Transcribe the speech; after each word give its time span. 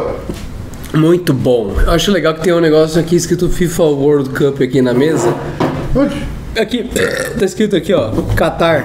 boa. 0.00 0.16
Muito 0.94 1.32
bom. 1.32 1.74
Eu 1.80 1.90
acho 1.90 2.10
legal 2.12 2.34
que 2.34 2.42
tem 2.42 2.52
um 2.52 2.60
negócio 2.60 3.00
aqui 3.00 3.16
escrito 3.16 3.48
FIFA 3.48 3.82
World 3.82 4.30
Cup 4.30 4.60
aqui 4.60 4.80
na 4.80 4.94
mesa. 4.94 5.34
Onde? 5.94 6.22
Aqui, 6.56 6.88
tá 7.38 7.44
escrito 7.44 7.74
aqui, 7.74 7.92
ó, 7.92 8.12
Qatar. 8.36 8.84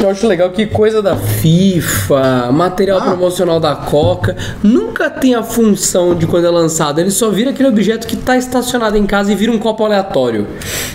Eu 0.00 0.10
acho 0.10 0.28
legal 0.28 0.50
que 0.50 0.64
coisa 0.64 1.02
da 1.02 1.16
FIFA, 1.16 2.52
material 2.52 2.98
Ah. 3.00 3.02
promocional 3.02 3.58
da 3.58 3.74
Coca, 3.74 4.36
nunca 4.62 5.10
tem 5.10 5.34
a 5.34 5.42
função 5.42 6.14
de 6.14 6.24
quando 6.24 6.46
é 6.46 6.50
lançado. 6.50 7.00
Ele 7.00 7.10
só 7.10 7.30
vira 7.30 7.50
aquele 7.50 7.68
objeto 7.68 8.06
que 8.06 8.16
tá 8.16 8.36
estacionado 8.36 8.96
em 8.96 9.04
casa 9.04 9.32
e 9.32 9.34
vira 9.34 9.50
um 9.50 9.58
copo 9.58 9.84
aleatório. 9.84 10.46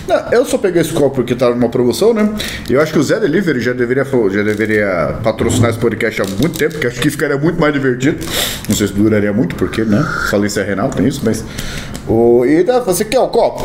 Não, 0.08 0.16
eu 0.32 0.44
só 0.46 0.56
peguei 0.56 0.80
esse 0.80 0.92
copo 0.92 1.16
porque 1.16 1.34
tava 1.34 1.54
numa 1.54 1.68
promoção, 1.68 2.14
né? 2.14 2.34
Eu 2.68 2.80
acho 2.80 2.94
que 2.94 2.98
o 2.98 3.02
Zé 3.02 3.20
Delivery 3.20 3.60
já 3.60 3.74
deveria, 3.74 4.04
já 4.04 4.42
deveria 4.42 5.16
patrocinar 5.22 5.68
esse 5.70 5.78
podcast 5.78 6.22
há 6.22 6.24
muito 6.40 6.56
tempo, 6.58 6.72
porque 6.72 6.86
acho 6.86 7.00
que 7.00 7.10
ficaria 7.10 7.36
muito 7.36 7.60
mais 7.60 7.74
divertido. 7.74 8.24
Não 8.66 8.74
sei 8.74 8.86
se 8.86 8.94
duraria 8.94 9.34
muito, 9.34 9.54
porque, 9.54 9.84
né? 9.84 10.02
Falência 10.30 10.64
renal, 10.64 10.88
tem 10.88 11.06
isso, 11.06 11.20
mas. 11.22 11.44
O... 12.08 12.44
E 12.46 12.62
daí, 12.64 12.80
você 12.80 13.04
quer 13.04 13.20
o 13.20 13.28
copo? 13.28 13.64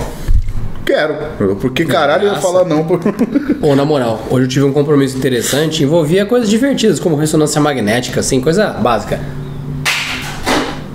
Quero. 0.90 1.56
Por 1.56 1.72
que 1.72 1.86
caralho 1.86 2.24
eu 2.24 2.28
ia 2.28 2.32
Graça. 2.32 2.48
falar 2.48 2.66
não? 2.66 2.84
Por... 2.84 3.00
Ou 3.62 3.76
na 3.76 3.86
moral, 3.86 4.24
hoje 4.32 4.46
eu 4.46 4.50
tive 4.50 4.66
um 4.66 4.74
compromisso 4.74 5.16
interessante, 5.16 5.84
envolvia 5.84 6.26
coisas 6.26 6.50
divertidas, 6.50 7.00
como 7.00 7.16
ressonância 7.16 7.62
magnética, 7.62 8.22
assim, 8.22 8.42
coisa 8.42 8.70
básica. 8.72 9.20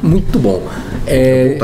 Muito 0.02 0.38
bom. 0.38 0.62
É, 1.06 1.56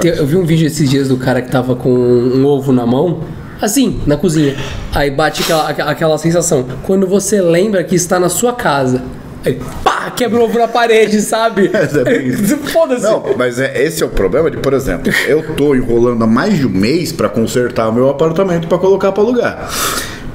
te- 0.00 0.08
eu 0.08 0.26
vi 0.26 0.36
um 0.36 0.44
vídeo 0.44 0.66
esses 0.66 0.88
dias 0.88 1.08
do 1.08 1.16
cara 1.16 1.42
que 1.42 1.50
tava 1.50 1.74
com 1.74 1.90
um 1.90 2.44
ovo 2.46 2.72
na 2.72 2.86
mão, 2.86 3.20
assim, 3.60 4.00
na 4.06 4.16
cozinha. 4.16 4.54
Aí 4.94 5.10
bate 5.10 5.42
aquela- 5.42 5.68
aquela 5.68 6.18
sensação. 6.18 6.64
Quando 6.84 7.06
você 7.06 7.40
lembra 7.42 7.82
que 7.84 7.94
está 7.96 8.18
na 8.20 8.28
sua 8.28 8.52
casa. 8.52 9.02
Aí, 9.44 9.58
pá, 9.82 10.12
ovo 10.40 10.58
na 10.58 10.68
parede, 10.68 11.20
sabe? 11.20 11.70
É 11.74 12.04
bem 12.04 12.28
isso. 12.28 12.56
Foda-se. 12.72 13.02
Não, 13.02 13.24
mas 13.36 13.58
é, 13.58 13.82
esse 13.84 14.02
é 14.02 14.06
o 14.06 14.08
problema 14.08 14.50
de, 14.50 14.56
por 14.56 14.72
exemplo, 14.72 15.12
eu 15.26 15.54
tô 15.54 15.74
enrolando 15.74 16.22
há 16.22 16.26
mais 16.26 16.56
de 16.56 16.66
um 16.66 16.70
mês 16.70 17.12
pra 17.12 17.28
consertar 17.28 17.88
o 17.88 17.92
meu 17.92 18.08
apartamento 18.08 18.68
pra 18.68 18.78
colocar 18.78 19.12
pra 19.12 19.22
alugar. 19.22 19.68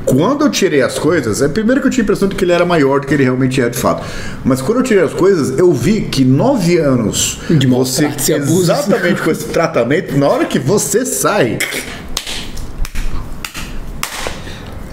Quando 0.05 0.45
eu 0.45 0.49
tirei 0.49 0.81
as 0.81 0.97
coisas, 0.97 1.41
é 1.41 1.49
primeiro 1.49 1.81
que 1.81 1.87
eu 1.87 1.91
tinha 1.91 2.01
a 2.01 2.05
impressão 2.05 2.29
de 2.29 2.35
que 2.35 2.45
ele 2.45 2.53
era 2.53 2.65
maior 2.65 3.01
do 3.01 3.07
que 3.07 3.13
ele 3.13 3.23
realmente 3.23 3.61
é 3.61 3.67
de 3.67 3.77
fato. 3.77 4.03
Mas 4.43 4.61
quando 4.61 4.77
eu 4.77 4.83
tirei 4.83 5.03
as 5.03 5.13
coisas, 5.13 5.59
eu 5.59 5.71
vi 5.73 6.01
que 6.01 6.23
nove 6.23 6.77
anos 6.77 7.39
De 7.49 7.67
você 7.67 8.05
abusos. 8.05 8.69
exatamente 8.69 9.21
com 9.21 9.29
esse 9.29 9.45
tratamento, 9.45 10.17
na 10.17 10.29
hora 10.29 10.45
que 10.45 10.59
você 10.59 11.05
sai. 11.05 11.57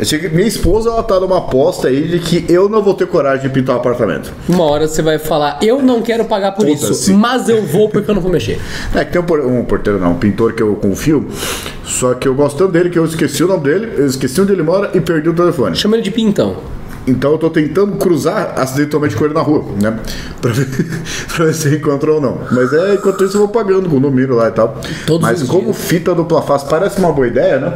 Cheguei- 0.02 0.28
minha 0.30 0.46
esposa 0.48 0.90
ela 0.90 1.02
tá 1.02 1.20
numa 1.20 1.38
aposta 1.38 1.88
aí 1.88 2.08
de 2.08 2.18
que 2.18 2.44
eu 2.52 2.68
não 2.68 2.82
vou 2.82 2.94
ter 2.94 3.06
coragem 3.06 3.42
de 3.46 3.48
pintar 3.54 3.76
o 3.76 3.78
apartamento. 3.78 4.32
Uma 4.48 4.64
hora 4.64 4.88
você 4.88 5.00
vai 5.02 5.18
falar, 5.18 5.58
eu 5.62 5.80
não 5.82 6.02
quero 6.02 6.24
pagar 6.24 6.52
por 6.52 6.66
Foda-se. 6.66 6.90
isso, 6.90 7.14
mas 7.14 7.48
eu 7.48 7.62
vou 7.62 7.88
porque 7.88 8.10
eu 8.10 8.14
não 8.14 8.22
vou 8.22 8.30
mexer. 8.32 8.60
É 8.94 9.04
que 9.04 9.12
tem 9.12 9.20
um, 9.20 9.58
um 9.60 9.64
porteiro, 9.64 10.00
não, 10.00 10.12
um 10.12 10.18
pintor 10.18 10.52
que 10.54 10.62
eu 10.62 10.74
confio, 10.76 11.28
só 11.84 12.14
que 12.14 12.26
eu 12.26 12.34
gosto 12.34 12.58
tanto 12.58 12.72
dele 12.72 12.90
que 12.90 12.98
eu 12.98 13.04
esqueci 13.04 13.44
o 13.44 13.46
nome 13.48 13.62
dele, 13.64 13.92
eu 13.96 14.06
esqueci 14.06 14.40
onde 14.40 14.52
ele 14.52 14.62
mora 14.62 14.90
e 14.94 15.00
perdi 15.00 15.28
o 15.28 15.34
telefone. 15.34 15.76
Chama 15.76 15.96
ele 15.96 16.02
de 16.02 16.10
pintão. 16.10 16.56
Então 17.06 17.32
eu 17.32 17.38
tô 17.38 17.50
tentando 17.50 17.96
cruzar 17.96 18.54
acidentalmente 18.56 19.14
com 19.14 19.26
ele 19.26 19.34
na 19.34 19.42
rua, 19.42 19.64
né? 19.80 19.98
Pra 20.40 20.50
ver, 20.52 20.66
pra 21.36 21.44
ver 21.46 21.54
se 21.54 21.74
encontrou 21.76 22.16
ou 22.16 22.20
não. 22.20 22.38
Mas 22.50 22.72
é, 22.72 22.94
enquanto 22.94 23.24
isso 23.24 23.36
eu 23.36 23.40
vou 23.40 23.48
pagando 23.48 23.88
com 23.90 23.96
o 23.96 24.00
número 24.00 24.34
lá 24.34 24.48
e 24.48 24.52
tal. 24.52 24.80
Todos 25.06 25.20
Mas 25.22 25.42
como 25.42 25.64
dias. 25.64 25.76
fita 25.84 26.14
dupla 26.14 26.40
face 26.42 26.66
parece 26.68 26.98
uma 26.98 27.12
boa 27.12 27.26
ideia, 27.26 27.58
né? 27.60 27.74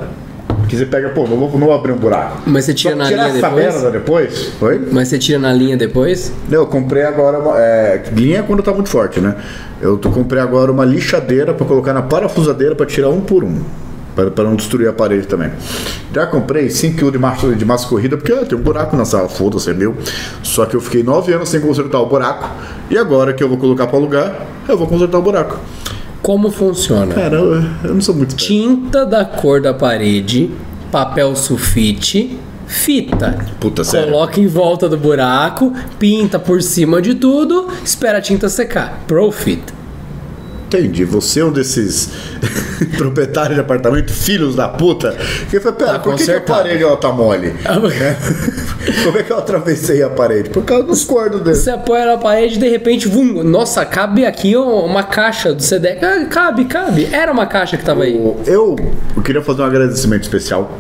Que 0.69 0.77
você 0.77 0.85
pega, 0.85 1.09
pô, 1.11 1.27
não 1.27 1.37
vou, 1.39 1.51
não 1.59 1.67
vou 1.67 1.73
abrir 1.73 1.93
um 1.93 1.97
buraco. 1.97 2.43
Mas 2.47 2.67
você 2.67 2.75
tira 2.75 2.93
Só 2.95 2.99
na 2.99 3.09
linha 3.09 3.23
essa 3.23 3.33
depois? 3.33 3.55
merda 3.55 3.91
depois? 3.91 4.53
Oi? 4.61 4.89
Mas 4.93 5.09
você 5.09 5.19
tira 5.19 5.39
na 5.39 5.53
linha 5.53 5.77
depois? 5.77 6.33
Não, 6.49 6.59
eu 6.59 6.67
comprei 6.67 7.05
agora 7.05 7.39
uma. 7.39 7.59
É, 7.59 8.03
linha 8.13 8.43
quando 8.43 8.63
tá 8.63 8.73
muito 8.73 8.89
forte, 8.91 9.19
né? 9.21 9.35
Eu 9.81 9.97
tô, 9.97 10.11
comprei 10.11 10.43
agora 10.43 10.71
uma 10.71 10.85
lixadeira 10.85 11.55
pra 11.55 11.67
colocar 11.67 11.93
na 11.95 12.03
parafusadeira 12.03 12.75
pra 12.75 12.85
tirar 12.85 13.09
um 13.09 13.21
por 13.21 13.43
um. 13.45 13.61
Pra, 14.15 14.31
pra 14.31 14.45
não 14.45 14.57
destruir 14.57 14.89
a 14.89 14.93
parede 14.93 15.27
também. 15.27 15.51
Já 16.13 16.27
comprei 16.27 16.69
5 16.69 16.99
kg 16.99 17.11
de 17.13 17.19
massa, 17.19 17.55
de 17.55 17.65
massa 17.65 17.87
corrida, 17.89 18.17
porque 18.17 18.33
ah, 18.33 18.45
tem 18.45 18.59
um 18.59 18.61
buraco 18.61 18.97
na 18.97 19.05
sala, 19.05 19.29
foda-se, 19.29 19.71
é 19.71 19.73
meu. 19.75 19.97
Só 20.43 20.67
que 20.67 20.75
eu 20.75 20.81
fiquei 20.81 21.03
9 21.03 21.33
anos 21.33 21.49
sem 21.49 21.61
consertar 21.61 22.01
o 22.01 22.07
buraco. 22.07 22.51
E 22.91 22.99
agora 22.99 23.33
que 23.33 23.43
eu 23.43 23.49
vou 23.49 23.57
colocar 23.59 23.87
pra 23.87 23.97
alugar, 23.97 24.35
eu 24.69 24.77
vou 24.77 24.87
consertar 24.89 25.19
o 25.19 25.23
buraco. 25.23 25.59
Como 26.21 26.51
funciona? 26.51 27.15
Cara, 27.15 27.37
eu, 27.37 27.55
eu 27.85 27.95
não 27.95 28.01
sou 28.01 28.13
muito. 28.15 28.35
Tinta 28.35 29.07
da 29.07 29.25
cor 29.25 29.61
da 29.63 29.73
parede, 29.73 30.51
papel 30.91 31.35
sulfite, 31.37 32.39
fita. 32.67 33.47
Puta, 33.61 33.85
sério. 33.85 34.13
Coloca 34.13 34.41
em 34.41 34.47
volta 34.47 34.89
do 34.89 34.97
buraco, 34.97 35.73
pinta 35.99 36.39
por 36.39 36.63
cima 36.63 37.01
de 37.01 37.15
tudo, 37.15 37.69
espera 37.85 38.19
a 38.19 38.21
tinta 38.21 38.49
secar. 38.49 39.05
Profit. 39.07 39.78
Entendi. 40.69 41.03
Você 41.05 41.41
é 41.41 41.45
um 41.47 41.51
desses 41.51 42.11
proprietários 42.99 43.55
de 43.55 43.61
apartamento, 43.61 44.13
filhos 44.13 44.55
da 44.55 44.69
puta, 44.69 45.17
que 45.49 45.59
foi, 45.59 45.73
pera, 45.73 45.93
Tá 45.93 45.99
por 45.99 46.15
que, 46.15 46.25
que 46.25 46.31
a 46.31 46.41
parede 46.43 46.83
ela 46.83 46.97
tá 46.99 47.11
mole? 47.11 47.55
Como 49.03 49.19
é 49.19 49.23
que 49.23 49.33
eu 49.33 49.39
atravessei 49.39 50.03
a 50.03 50.11
parede? 50.11 50.51
Por 50.51 50.65
causa 50.65 50.85
dos 50.85 51.05
cordos 51.05 51.41
dele. 51.41 51.57
Você 51.57 51.71
apoia 51.71 52.05
na 52.05 52.19
parede 52.19 52.57
e 52.57 52.59
de 52.59 52.69
repente, 52.69 53.09
vum, 53.09 53.43
nossa, 53.43 53.83
cabe 53.87 54.27
aqui 54.27 54.55
uma 54.57 55.03
caixa 55.03 55.55
do 55.55 55.63
CD. 55.63 55.93
Ah, 56.03 56.27
cabe, 56.29 56.67
cabe. 56.67 57.09
Era 57.11 57.33
uma 57.33 57.47
caixa 57.47 57.79
que 57.79 57.85
tava 57.85 58.05
aí. 58.05 58.17
Eu, 58.47 58.77
eu 59.17 59.23
queria 59.23 59.41
fazer 59.41 59.63
um 59.63 59.65
agradecimento 59.65 60.25
especial 60.25 60.79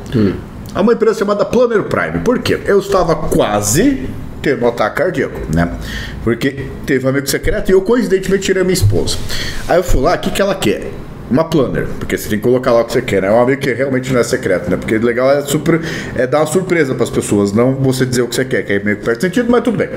a 0.74 0.82
uma 0.82 0.92
empresa 0.92 1.18
chamada 1.20 1.46
Planner 1.46 1.84
Prime. 1.84 2.18
Por 2.22 2.40
quê? 2.40 2.60
Eu 2.66 2.78
estava 2.78 3.16
quase 3.16 4.06
tendo 4.42 4.64
um 4.64 4.68
ataque 4.68 4.96
cardíaco, 4.96 5.40
né? 5.54 5.70
Porque 6.22 6.66
teve 6.86 7.06
um 7.06 7.08
amigo 7.08 7.26
secreto 7.26 7.70
e 7.70 7.72
eu 7.72 7.82
coincidentemente 7.82 8.44
tirei 8.44 8.62
a 8.62 8.64
minha 8.64 8.74
esposa. 8.74 9.16
Aí 9.66 9.78
eu 9.78 9.82
fui 9.82 10.00
lá, 10.00 10.14
o 10.14 10.18
que, 10.18 10.30
que 10.30 10.40
ela 10.40 10.54
quer? 10.54 10.90
Uma 11.30 11.44
planner, 11.44 11.86
porque 11.98 12.16
você 12.16 12.28
tem 12.28 12.38
que 12.38 12.44
colocar 12.44 12.72
lá 12.72 12.80
o 12.80 12.84
que 12.84 12.92
você 12.92 13.02
quer, 13.02 13.20
né? 13.22 13.28
É 13.28 13.30
um 13.30 13.40
amigo 13.42 13.60
que 13.60 13.72
realmente 13.72 14.12
não 14.12 14.20
é 14.20 14.24
secreto, 14.24 14.70
né? 14.70 14.76
Porque 14.78 14.96
o 14.96 15.04
legal 15.04 15.30
é, 15.30 15.42
super, 15.42 15.80
é 16.16 16.26
dar 16.26 16.40
uma 16.40 16.46
surpresa 16.46 16.94
para 16.94 17.04
as 17.04 17.10
pessoas, 17.10 17.52
não 17.52 17.74
você 17.74 18.06
dizer 18.06 18.22
o 18.22 18.28
que 18.28 18.34
você 18.34 18.44
quer, 18.44 18.62
que 18.62 18.72
aí 18.72 18.82
meio 18.82 18.96
que 18.96 19.04
perde 19.04 19.20
sentido, 19.20 19.50
mas 19.50 19.62
tudo 19.62 19.76
bem. 19.76 19.90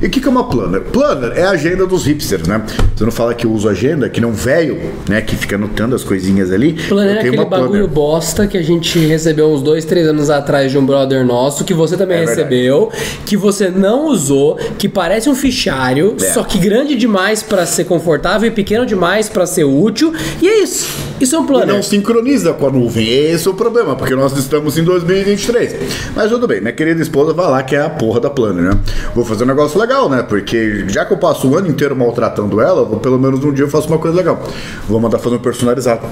E 0.00 0.06
o 0.06 0.10
que, 0.10 0.18
que 0.20 0.26
é 0.26 0.30
uma 0.30 0.48
planner? 0.48 0.80
Planner 0.80 1.32
é 1.36 1.42
a 1.42 1.50
agenda 1.50 1.86
dos 1.86 2.06
hipsters, 2.06 2.48
né? 2.48 2.62
Você 2.96 3.04
não 3.04 3.12
fala 3.12 3.34
que 3.34 3.44
eu 3.44 3.52
uso 3.52 3.68
agenda, 3.68 4.08
que 4.08 4.20
não 4.20 4.32
velho, 4.32 4.78
né? 5.08 5.20
Que 5.20 5.36
fica 5.36 5.56
anotando 5.56 5.94
as 5.94 6.02
coisinhas 6.04 6.50
ali. 6.50 6.72
Planner 6.88 7.16
é 7.16 7.18
aquele 7.18 7.36
uma 7.36 7.46
planner. 7.46 7.66
bagulho 7.66 7.88
bosta 7.88 8.46
que 8.46 8.56
a 8.56 8.62
gente 8.62 8.98
recebeu 8.98 9.48
uns 9.52 9.60
dois, 9.60 9.84
três 9.84 10.06
anos 10.06 10.30
atrás 10.30 10.70
de 10.72 10.78
um 10.78 10.86
brother 10.86 11.24
nosso, 11.24 11.64
que 11.64 11.74
você 11.74 11.96
também 11.98 12.16
É 12.18 12.20
recebeu, 12.24 12.90
que 13.26 13.36
você 13.36 13.68
não 13.68 14.06
usou, 14.06 14.56
que 14.78 14.88
parece 14.88 15.28
um 15.28 15.34
fichário, 15.34 16.16
É. 16.18 16.32
só 16.32 16.42
que 16.42 16.58
grande 16.58 16.96
demais 16.96 17.42
pra 17.42 17.66
ser 17.66 17.84
confortável 17.84 18.48
e 18.48 18.50
pequeno 18.50 18.86
demais 18.86 19.28
pra 19.28 19.44
ser 19.46 19.64
útil. 19.64 20.14
E 20.40 20.48
é 20.48 20.62
isso. 20.62 20.77
Isso 21.20 21.34
é 21.34 21.38
um 21.38 21.46
planner. 21.46 21.74
não 21.74 21.82
sincroniza 21.82 22.52
com 22.52 22.66
a 22.66 22.70
nuvem. 22.70 23.08
Esse 23.08 23.48
é 23.48 23.50
o 23.50 23.54
problema, 23.54 23.96
porque 23.96 24.14
nós 24.14 24.36
estamos 24.36 24.78
em 24.78 24.84
2023. 24.84 25.76
Mas 26.14 26.30
tudo 26.30 26.46
bem, 26.46 26.60
minha 26.60 26.72
querida 26.72 27.00
esposa 27.02 27.32
vai 27.32 27.50
lá 27.50 27.62
que 27.62 27.74
é 27.74 27.82
a 27.82 27.90
porra 27.90 28.20
da 28.20 28.30
planner, 28.30 28.62
né? 28.62 28.80
Vou 29.14 29.24
fazer 29.24 29.44
um 29.44 29.48
negócio 29.48 29.78
legal, 29.80 30.08
né? 30.08 30.22
Porque 30.22 30.84
já 30.88 31.04
que 31.04 31.12
eu 31.12 31.18
passo 31.18 31.48
o 31.48 31.56
ano 31.56 31.68
inteiro 31.68 31.96
maltratando 31.96 32.60
ela, 32.60 32.84
vou, 32.84 32.98
pelo 32.98 33.18
menos 33.18 33.42
um 33.44 33.52
dia 33.52 33.64
eu 33.64 33.68
faço 33.68 33.88
uma 33.88 33.98
coisa 33.98 34.16
legal. 34.16 34.42
Vou 34.88 35.00
mandar 35.00 35.18
fazer 35.18 35.36
um 35.36 35.40
personalizado. 35.40 36.06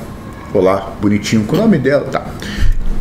Vou 0.52 0.62
lá, 0.62 0.92
bonitinho, 1.00 1.44
com 1.44 1.56
o 1.56 1.58
nome 1.58 1.78
dela, 1.78 2.06
tá. 2.10 2.24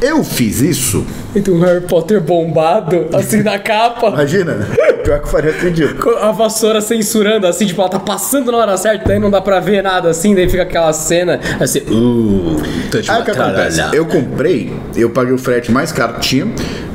Eu 0.01 0.23
fiz 0.23 0.61
isso, 0.61 1.05
E 1.33 1.41
tem 1.41 1.53
um 1.53 1.59
Harry 1.61 1.81
Potter 1.81 2.21
bombado, 2.21 3.07
assim 3.13 3.41
na 3.41 3.57
capa. 3.57 4.07
imagina, 4.07 4.67
pior 5.03 5.21
que 5.21 5.29
faria 5.29 5.53
com 5.53 6.09
A 6.09 6.31
vassoura 6.31 6.81
censurando, 6.81 7.47
assim, 7.47 7.65
tipo, 7.65 7.79
ela 7.81 7.89
tá 7.89 7.99
passando 7.99 8.51
na 8.51 8.57
hora 8.57 8.77
certa, 8.77 9.07
daí 9.07 9.19
não 9.19 9.29
dá 9.31 9.41
pra 9.41 9.59
ver 9.59 9.81
nada 9.81 10.09
assim, 10.09 10.35
daí 10.35 10.49
fica 10.49 10.63
aquela 10.63 10.91
cena, 10.93 11.39
assim, 11.59 11.79
uh, 11.79 12.61
touch 12.91 13.09
Aí 13.09 13.17
my 13.17 13.21
o 13.21 13.25
que 13.25 13.31
acontece? 13.31 13.81
Eu 13.93 14.05
comprei, 14.05 14.73
eu 14.95 15.09
paguei 15.09 15.33
o 15.33 15.37
frete 15.37 15.71
mais 15.71 15.91
caro 15.91 16.15
que 16.15 16.21
tinha 16.21 16.47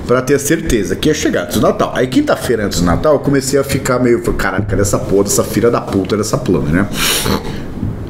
pra 0.06 0.20
ter 0.20 0.38
certeza 0.38 0.96
que 0.96 1.08
ia 1.08 1.14
chegar 1.14 1.44
antes 1.44 1.56
do 1.56 1.62
Natal. 1.62 1.92
Aí 1.94 2.06
quinta-feira 2.06 2.66
antes 2.66 2.80
do 2.80 2.86
Natal 2.86 3.14
eu 3.14 3.20
comecei 3.20 3.58
a 3.58 3.64
ficar 3.64 3.98
meio, 3.98 4.20
falei, 4.20 4.38
caralho, 4.38 4.64
cadê 4.66 4.82
essa 4.82 4.98
porra 4.98 5.24
dessa 5.24 5.44
filha 5.44 5.70
da 5.70 5.80
puta 5.80 6.16
dessa 6.16 6.36
plana, 6.36 6.70
né? 6.70 6.88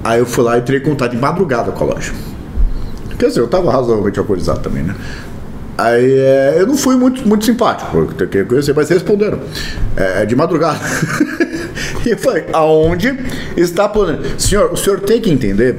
Aí 0.02 0.18
eu 0.18 0.26
fui 0.26 0.42
lá 0.42 0.56
e 0.56 0.60
entrei 0.60 0.78
em 0.80 0.82
contato 0.82 1.10
de 1.10 1.18
madrugada 1.18 1.70
com 1.72 1.84
a 1.84 1.86
loja. 1.94 2.12
Quer 3.20 3.26
dizer, 3.26 3.40
eu 3.40 3.48
tava 3.48 3.70
razoavelmente 3.70 4.18
alcoolizado 4.18 4.60
também, 4.60 4.82
né? 4.82 4.96
Aí 5.76 6.10
é, 6.10 6.56
eu 6.58 6.66
não 6.66 6.74
fui 6.74 6.96
muito, 6.96 7.28
muito 7.28 7.44
simpático, 7.44 7.90
porque 7.90 8.24
eu 8.24 8.28
queria 8.28 8.46
conhecer, 8.46 8.74
mas 8.74 8.88
responderam. 8.88 9.40
É, 9.94 10.24
de 10.24 10.34
madrugada. 10.34 10.80
e 12.04 12.10
eu 12.10 12.16
falei, 12.18 12.46
aonde 12.50 13.14
está 13.58 13.86
plana? 13.90 14.20
Senhor, 14.38 14.72
o 14.72 14.76
senhor 14.76 15.00
tem 15.00 15.20
que 15.20 15.30
entender 15.30 15.76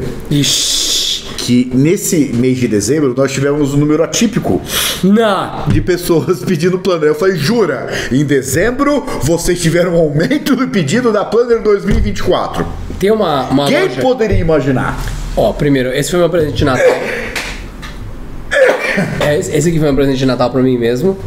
que 1.39 1.71
nesse 1.73 2.31
mês 2.31 2.59
de 2.59 2.67
dezembro 2.67 3.15
nós 3.17 3.31
tivemos 3.31 3.73
um 3.73 3.77
número 3.77 4.03
atípico 4.03 4.61
não, 5.03 5.67
de 5.67 5.81
pessoas 5.81 6.41
pedindo 6.45 6.77
planner. 6.77 7.09
Eu 7.09 7.15
falei, 7.15 7.37
jura? 7.37 7.89
Em 8.11 8.23
dezembro 8.23 9.03
vocês 9.23 9.59
tiveram 9.59 9.95
um 9.95 9.99
aumento 9.99 10.55
do 10.55 10.67
pedido 10.67 11.11
da 11.11 11.25
Planner 11.25 11.59
2024. 11.63 12.63
tem 12.99 13.09
uma, 13.09 13.49
uma 13.49 13.65
Quem 13.65 13.81
loja... 13.81 13.99
poderia 13.99 14.37
imaginar? 14.37 14.95
Ó, 15.35 15.51
primeiro, 15.53 15.89
esse 15.89 16.11
foi 16.11 16.19
meu 16.19 16.29
presente 16.29 16.57
de 16.57 16.65
Natal. 16.65 17.20
É, 19.19 19.37
esse 19.37 19.69
aqui 19.69 19.77
foi 19.77 19.87
meu 19.87 19.95
presente 19.95 20.17
de 20.17 20.25
Natal 20.25 20.49
pra 20.49 20.61
mim 20.61 20.77
mesmo. 20.77 21.17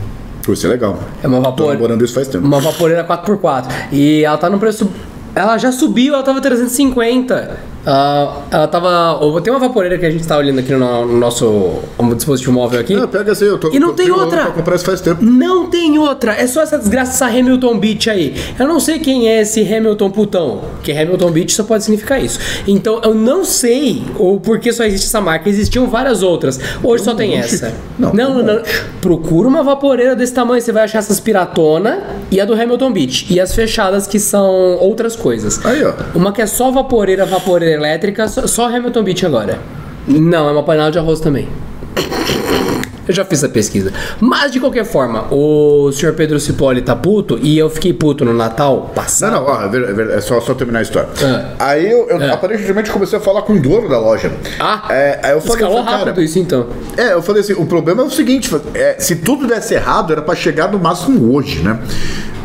Isso 0.49 0.67
é 0.67 0.71
legal. 0.71 0.99
É 1.23 1.27
uma 1.27 1.39
Tô 1.39 1.51
vapor... 1.51 1.75
namorando 1.75 2.05
isso 2.05 2.15
faz 2.15 2.29
tempo. 2.29 2.45
Uma 2.47 2.61
vaporeira 2.61 3.05
4x4. 3.07 3.67
E 3.93 4.25
ela 4.25 4.37
tá 4.37 4.51
num 4.51 4.59
preço 4.59 4.91
Ela 5.35 5.57
já 5.57 5.73
subiu, 5.73 6.15
ela 6.15 6.23
tava 6.23 6.41
350. 6.41 7.74
Ah, 7.87 8.43
ela 8.51 8.69
tava. 8.69 9.21
Tem 9.43 9.53
uma 9.53 9.61
vaporeira 9.61 9.99
que 9.99 10.07
a 10.07 10.11
gente 10.11 10.27
tá 10.27 10.37
olhando 10.39 10.61
aqui 10.61 10.73
no, 10.73 11.05
no 11.07 11.19
nosso 11.19 11.81
dispositivo 12.17 12.53
móvel 12.53 12.81
aqui. 12.81 12.95
Não, 12.95 13.07
pega 13.07 13.33
assim, 13.33 13.45
eu 13.45 13.59
tô 13.59 13.71
E 13.71 13.79
não 13.79 13.89
tô 13.89 13.95
tem 13.95 14.11
outra. 14.11 14.45
Pra 14.45 14.53
comprar 14.53 14.77
isso 14.77 14.85
faz 14.85 15.01
tempo. 15.01 15.23
Não 15.23 15.69
tem 15.69 15.99
outra, 15.99 16.33
é 16.33 16.47
só 16.47 16.63
essa 16.63 16.79
desgraça, 16.79 17.13
essa 17.13 17.27
Hamilton 17.27 17.79
Beach 17.79 18.09
aí. 18.09 18.35
Eu 18.59 18.67
não 18.67 18.81
sei 18.81 18.99
quem 18.99 19.29
é 19.29 19.43
esse 19.43 19.61
Hamilton 19.61 20.11
putão, 20.11 20.61
porque 20.75 20.93
Hamilton 20.93 21.31
Beach 21.31 21.53
só 21.53 21.65
pode 21.65 21.85
significar 21.85 22.23
isso. 22.23 22.39
Então 22.67 23.01
eu 23.05 23.15
não 23.15 23.45
sei 23.45 24.03
o 24.19 24.41
porquê 24.41 24.73
só 24.73 24.85
existe 24.85 25.07
essa 25.07 25.21
marca. 25.21 25.49
Existiam 25.49 25.87
várias 25.87 26.23
outras. 26.23 26.59
Hoje 26.83 27.05
só 27.05 27.15
tem 27.15 27.37
monte. 27.37 27.55
essa. 27.55 27.75
Não, 27.99 28.13
não, 28.13 28.31
um 28.33 28.43
não, 28.43 28.55
monte. 28.55 28.85
Procura 29.01 29.49
uma 29.49 29.63
vaporeira 29.63 30.17
desse 30.17 30.33
tamanho, 30.33 30.63
você 30.63 30.73
vai 30.73 30.85
achar 30.85 31.01
essas 31.01 31.21
piratona 31.21 32.03
e 32.31 32.41
a 32.41 32.45
do 32.45 32.55
Hamilton 32.55 32.93
Beach. 32.93 33.27
E 33.31 33.39
as 33.39 33.55
fechadas 33.55 34.07
que 34.07 34.19
são 34.19 34.79
outras 34.79 35.15
coisas. 35.15 35.65
Aí, 35.65 35.85
ó. 35.85 35.93
Uma 36.15 36.33
que 36.33 36.41
é 36.41 36.47
só 36.47 36.71
vaporeira, 36.71 37.27
vaporeira 37.27 37.74
elétrica, 37.75 38.27
só, 38.29 38.47
só 38.47 38.67
Hamilton 38.67 39.03
Beach 39.03 39.27
agora. 39.27 39.59
Não, 40.07 40.49
é 40.49 40.53
uma 40.53 40.63
panela 40.63 40.91
de 40.91 40.99
arroz 40.99 41.21
também. 41.21 41.49
Eu 43.07 43.13
já 43.13 43.23
fiz 43.23 43.41
essa 43.45 43.53
pesquisa. 43.53 43.93
Mas 44.19 44.51
de 44.51 44.59
qualquer 44.59 44.85
forma, 44.87 45.27
o 45.31 45.93
senhor 45.93 46.15
Pedro 46.15 46.41
Cipolle 46.41 46.81
tá 46.81 46.97
puto 46.97 47.39
e 47.43 47.59
eu 47.59 47.69
fiquei 47.69 47.93
puto 47.93 48.25
no 48.25 48.33
Natal 48.33 48.91
passado. 48.95 49.33
Não, 49.35 49.45
não, 49.45 49.51
ó, 49.51 49.61
é, 49.63 50.15
é 50.15 50.17
é 50.17 50.21
só, 50.23 50.41
só 50.41 50.55
terminar 50.55 50.79
a 50.79 50.83
história. 50.83 51.11
Ah. 51.23 51.51
Aí 51.59 51.91
eu, 51.91 52.09
eu 52.09 52.17
Ah. 52.23 52.33
aparentemente 52.33 52.91
comecei 52.91 53.19
a 53.19 53.21
falar 53.21 53.43
com 53.43 53.53
o 53.55 53.61
dono 53.61 53.91
da 53.91 53.99
loja. 53.99 54.33
Ah, 54.59 54.87
É, 54.89 55.21
aí 55.23 55.33
eu 55.33 55.41
falei, 55.43 55.57
escalou 55.65 55.85
falei, 55.85 55.99
rápido 55.99 56.23
isso 56.23 56.39
então. 56.39 56.67
É, 56.97 57.13
eu 57.13 57.21
falei 57.23 57.43
assim, 57.43 57.53
o 57.53 57.67
problema 57.67 58.01
é 58.03 58.07
o 58.07 58.11
seguinte, 58.11 58.51
é, 58.73 58.97
se 58.99 59.17
tudo 59.17 59.47
desse 59.47 59.75
errado, 59.75 60.11
era 60.11 60.23
pra 60.23 60.35
chegar 60.35 60.73
no 60.73 60.79
máximo 60.79 61.35
hoje, 61.35 61.61
né? 61.63 61.79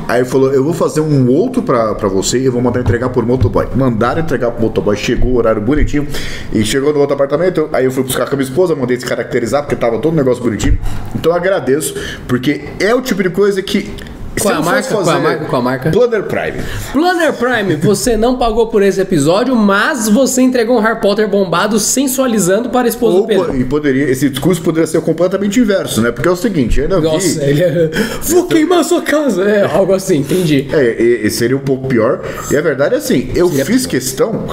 Aí 0.10 0.22
ele 0.22 0.28
falou, 0.28 0.52
eu 0.52 0.64
vou 0.64 0.74
fazer 0.74 1.02
um 1.02 1.30
outro 1.30 1.62
pra, 1.62 1.94
pra 1.94 2.10
você 2.10 2.40
e 2.40 2.50
vou 2.50 2.60
mandar 2.60 2.80
entregar 2.80 3.10
por 3.10 3.24
motoboy. 3.24 3.68
Mandaram 3.76 4.22
entregar 4.22 4.50
pro 4.50 4.64
motoboy, 4.64 4.98
chegou 4.98 5.34
o 5.34 5.36
horário 5.36 5.62
bonitinho 5.62 6.08
e 6.52 6.66
chegou 6.66 6.92
no 6.92 7.00
outro 7.00 7.14
apartamento. 7.14 7.70
Aí 7.72 7.86
eu 7.86 7.92
fui 7.92 8.02
buscar 8.02 8.26
com 8.26 8.34
a 8.34 8.38
minha 8.38 8.50
esposa, 8.50 8.76
mandei 8.76 8.98
descaracterizar, 8.98 9.62
porque 9.62 9.76
tava 9.76 10.00
todo 10.00 10.12
o 10.12 10.16
negócio 10.16 10.44
bonitinho. 10.44 10.80
Então 11.14 11.32
eu 11.32 11.36
agradeço, 11.36 11.94
porque 12.28 12.70
é 12.80 12.92
o 12.96 13.04
tipo 13.04 13.22
de 13.22 13.30
coisa 13.30 13.62
que. 13.62 13.94
Qual 14.42 14.56
a 14.56 14.62
marca? 14.62 14.90
Qual 14.90 15.10
a 15.10 15.20
marca? 15.20 15.46
Qual 15.46 15.62
a 15.62 15.64
marca? 15.64 15.92
Planner 15.92 16.24
Prime. 16.24 16.64
Planner 16.92 17.34
Prime, 17.34 17.76
você 17.76 18.18
não 18.18 18.38
pagou 18.38 18.68
por 18.68 18.82
esse 18.82 19.00
episódio, 19.02 19.56
mas 19.56 20.08
você 20.10 20.42
entregou 20.42 20.78
um 20.78 20.82
Harry 20.82 21.00
Potter 21.00 21.28
bombado 21.28 21.80
sensualizando 21.80 22.70
para 22.70 22.88
a 22.88 22.90
esposa 22.90 23.18
Ou 23.18 23.22
do 23.22 23.28
Pedro. 23.28 23.56
e 23.56 23.64
poderia, 23.66 24.10
esse 24.10 24.30
discurso 24.30 24.62
poderia 24.62 24.88
ser 24.88 25.02
completamente 25.02 25.60
inverso, 25.60 26.02
né? 26.02 26.12
Porque 26.12 26.28
é 26.28 26.32
o 26.32 26.36
seguinte, 26.36 26.80
eu 26.80 26.86
ainda 26.86 27.00
vi. 27.00 27.08
Nossa, 27.08 27.44
ele 27.44 27.64
é. 27.64 27.90
Vou 28.24 28.48
queimar 28.48 28.84
sua 28.84 29.02
casa. 29.02 29.44
É, 29.44 29.66
algo 29.66 29.94
assim, 29.94 30.18
entendi. 30.18 30.68
É, 30.72 31.30
seria 31.30 31.56
um 31.56 31.62
pouco 31.62 31.88
pior. 31.88 32.22
E 32.52 32.58
a 32.58 32.62
verdade 32.62 32.96
é 32.96 32.98
assim, 32.98 33.32
eu 33.36 33.50
fiz 33.50 33.86
questão, 33.86 34.46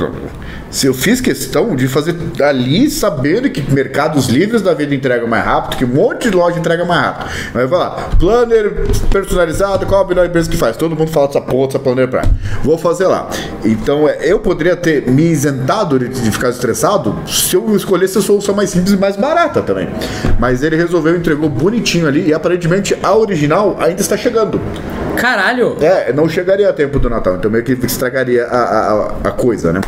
se 0.71 0.87
eu 0.87 0.93
fiz 0.95 1.21
questão 1.21 1.75
de 1.77 1.89
fazer 1.89 2.15
ali 2.43 2.91
sabendo 2.91 3.49
que 3.49 3.63
mercados 3.73 4.27
livres 4.29 4.61
da 4.63 4.75
vida 4.75 4.95
entregam 4.95 5.27
mais 5.29 5.45
rápido, 5.45 5.79
que 5.79 5.85
um 5.85 5.89
monte 5.89 6.29
de 6.31 6.37
loja 6.37 6.59
entrega 6.59 6.85
mais 6.85 7.01
rápido. 7.03 7.31
Vai 7.53 7.69
falar, 7.69 8.11
planner 8.19 8.73
personalizado, 9.11 9.87
qual 9.87 10.05
a 10.05 10.09
melhor 10.09 10.27
empresa 10.27 10.51
que 10.51 10.57
faz? 10.57 10.77
Todo 10.77 10.95
mundo 10.97 11.11
fala 11.11 11.29
dessa 11.29 11.41
porra, 11.41 11.67
dessa 11.69 11.79
planner 11.79 12.09
Prime. 12.09 12.29
Vou 12.63 12.77
fazer 12.77 13.07
lá. 13.07 13.29
Então, 13.65 14.09
é, 14.09 14.19
eu 14.23 14.39
poderia 14.41 14.77
ter 14.77 15.09
me 15.11 15.23
isentado 15.23 15.99
de, 15.99 16.09
de 16.09 16.31
ficar 16.31 16.51
estressado 16.51 17.17
se 17.27 17.55
eu 17.57 17.75
escolhesse 17.77 18.19
a 18.19 18.21
solução 18.23 18.55
mais 18.55 18.71
simples 18.71 18.93
e 18.93 18.97
mais 18.97 19.17
barata 19.17 19.63
também. 19.63 19.89
Mas 20.39 20.63
ele 20.63 20.77
resolveu, 20.77 21.17
entregou 21.17 21.49
bonitinho 21.49 22.07
ali 22.07 22.29
e 22.29 22.35
aparentemente 22.35 22.97
a 23.03 23.15
original 23.15 23.77
ainda 23.81 24.01
está 24.01 24.17
chegando. 24.17 24.61
Caralho. 25.17 25.77
É, 25.81 26.13
não 26.13 26.29
chegaria 26.29 26.69
a 26.69 26.73
tempo 26.73 26.99
do 26.99 27.09
Natal, 27.09 27.37
então 27.37 27.51
meio 27.51 27.65
que 27.65 27.73
estragaria 27.87 28.45
a, 28.47 28.57
a- 28.59 29.13
a 29.25 29.31
coisa, 29.31 29.73
né? 29.73 29.81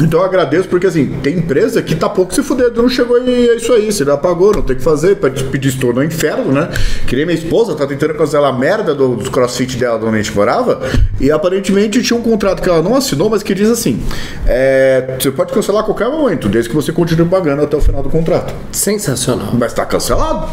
Então 0.00 0.20
eu 0.20 0.26
agradeço 0.26 0.68
porque 0.68 0.86
assim, 0.86 1.18
tem 1.22 1.38
empresa 1.38 1.82
que 1.82 1.94
tá 1.94 2.08
pouco 2.08 2.34
se 2.34 2.42
fudendo, 2.42 2.82
não 2.82 2.88
chegou 2.88 3.18
e 3.22 3.50
é 3.50 3.56
isso 3.56 3.72
aí, 3.72 3.90
você 3.90 4.04
já 4.04 4.16
pagou, 4.16 4.52
não 4.54 4.62
tem 4.62 4.76
o 4.76 4.78
que 4.78 4.84
fazer, 4.84 5.16
pede 5.16 5.44
pedir 5.44 5.68
estou 5.68 5.92
no 5.92 6.02
inferno, 6.02 6.52
né? 6.52 6.70
Que 7.06 7.16
nem 7.16 7.26
minha 7.26 7.36
esposa 7.36 7.74
tá 7.74 7.86
tentando 7.86 8.14
cancelar 8.14 8.54
a 8.54 8.58
merda 8.58 8.94
do, 8.94 9.16
dos 9.16 9.28
crossfit 9.28 9.76
dela 9.76 9.98
de 9.98 10.04
onde 10.04 10.18
a 10.18 10.22
gente 10.22 10.34
morava, 10.34 10.80
e 11.20 11.30
aparentemente 11.30 12.02
tinha 12.02 12.18
um 12.18 12.22
contrato 12.22 12.62
que 12.62 12.68
ela 12.68 12.82
não 12.82 12.94
assinou, 12.94 13.28
mas 13.28 13.42
que 13.42 13.54
diz 13.54 13.68
assim: 13.68 14.02
é, 14.46 15.16
você 15.18 15.30
pode 15.30 15.52
cancelar 15.52 15.82
a 15.82 15.84
qualquer 15.84 16.08
momento, 16.08 16.48
desde 16.48 16.70
que 16.70 16.76
você 16.76 16.92
continue 16.92 17.28
pagando 17.28 17.62
até 17.62 17.76
o 17.76 17.80
final 17.80 18.02
do 18.02 18.10
contrato. 18.10 18.54
Sensacional. 18.72 19.48
Mas 19.52 19.72
tá 19.72 19.84
cancelado. 19.84 20.48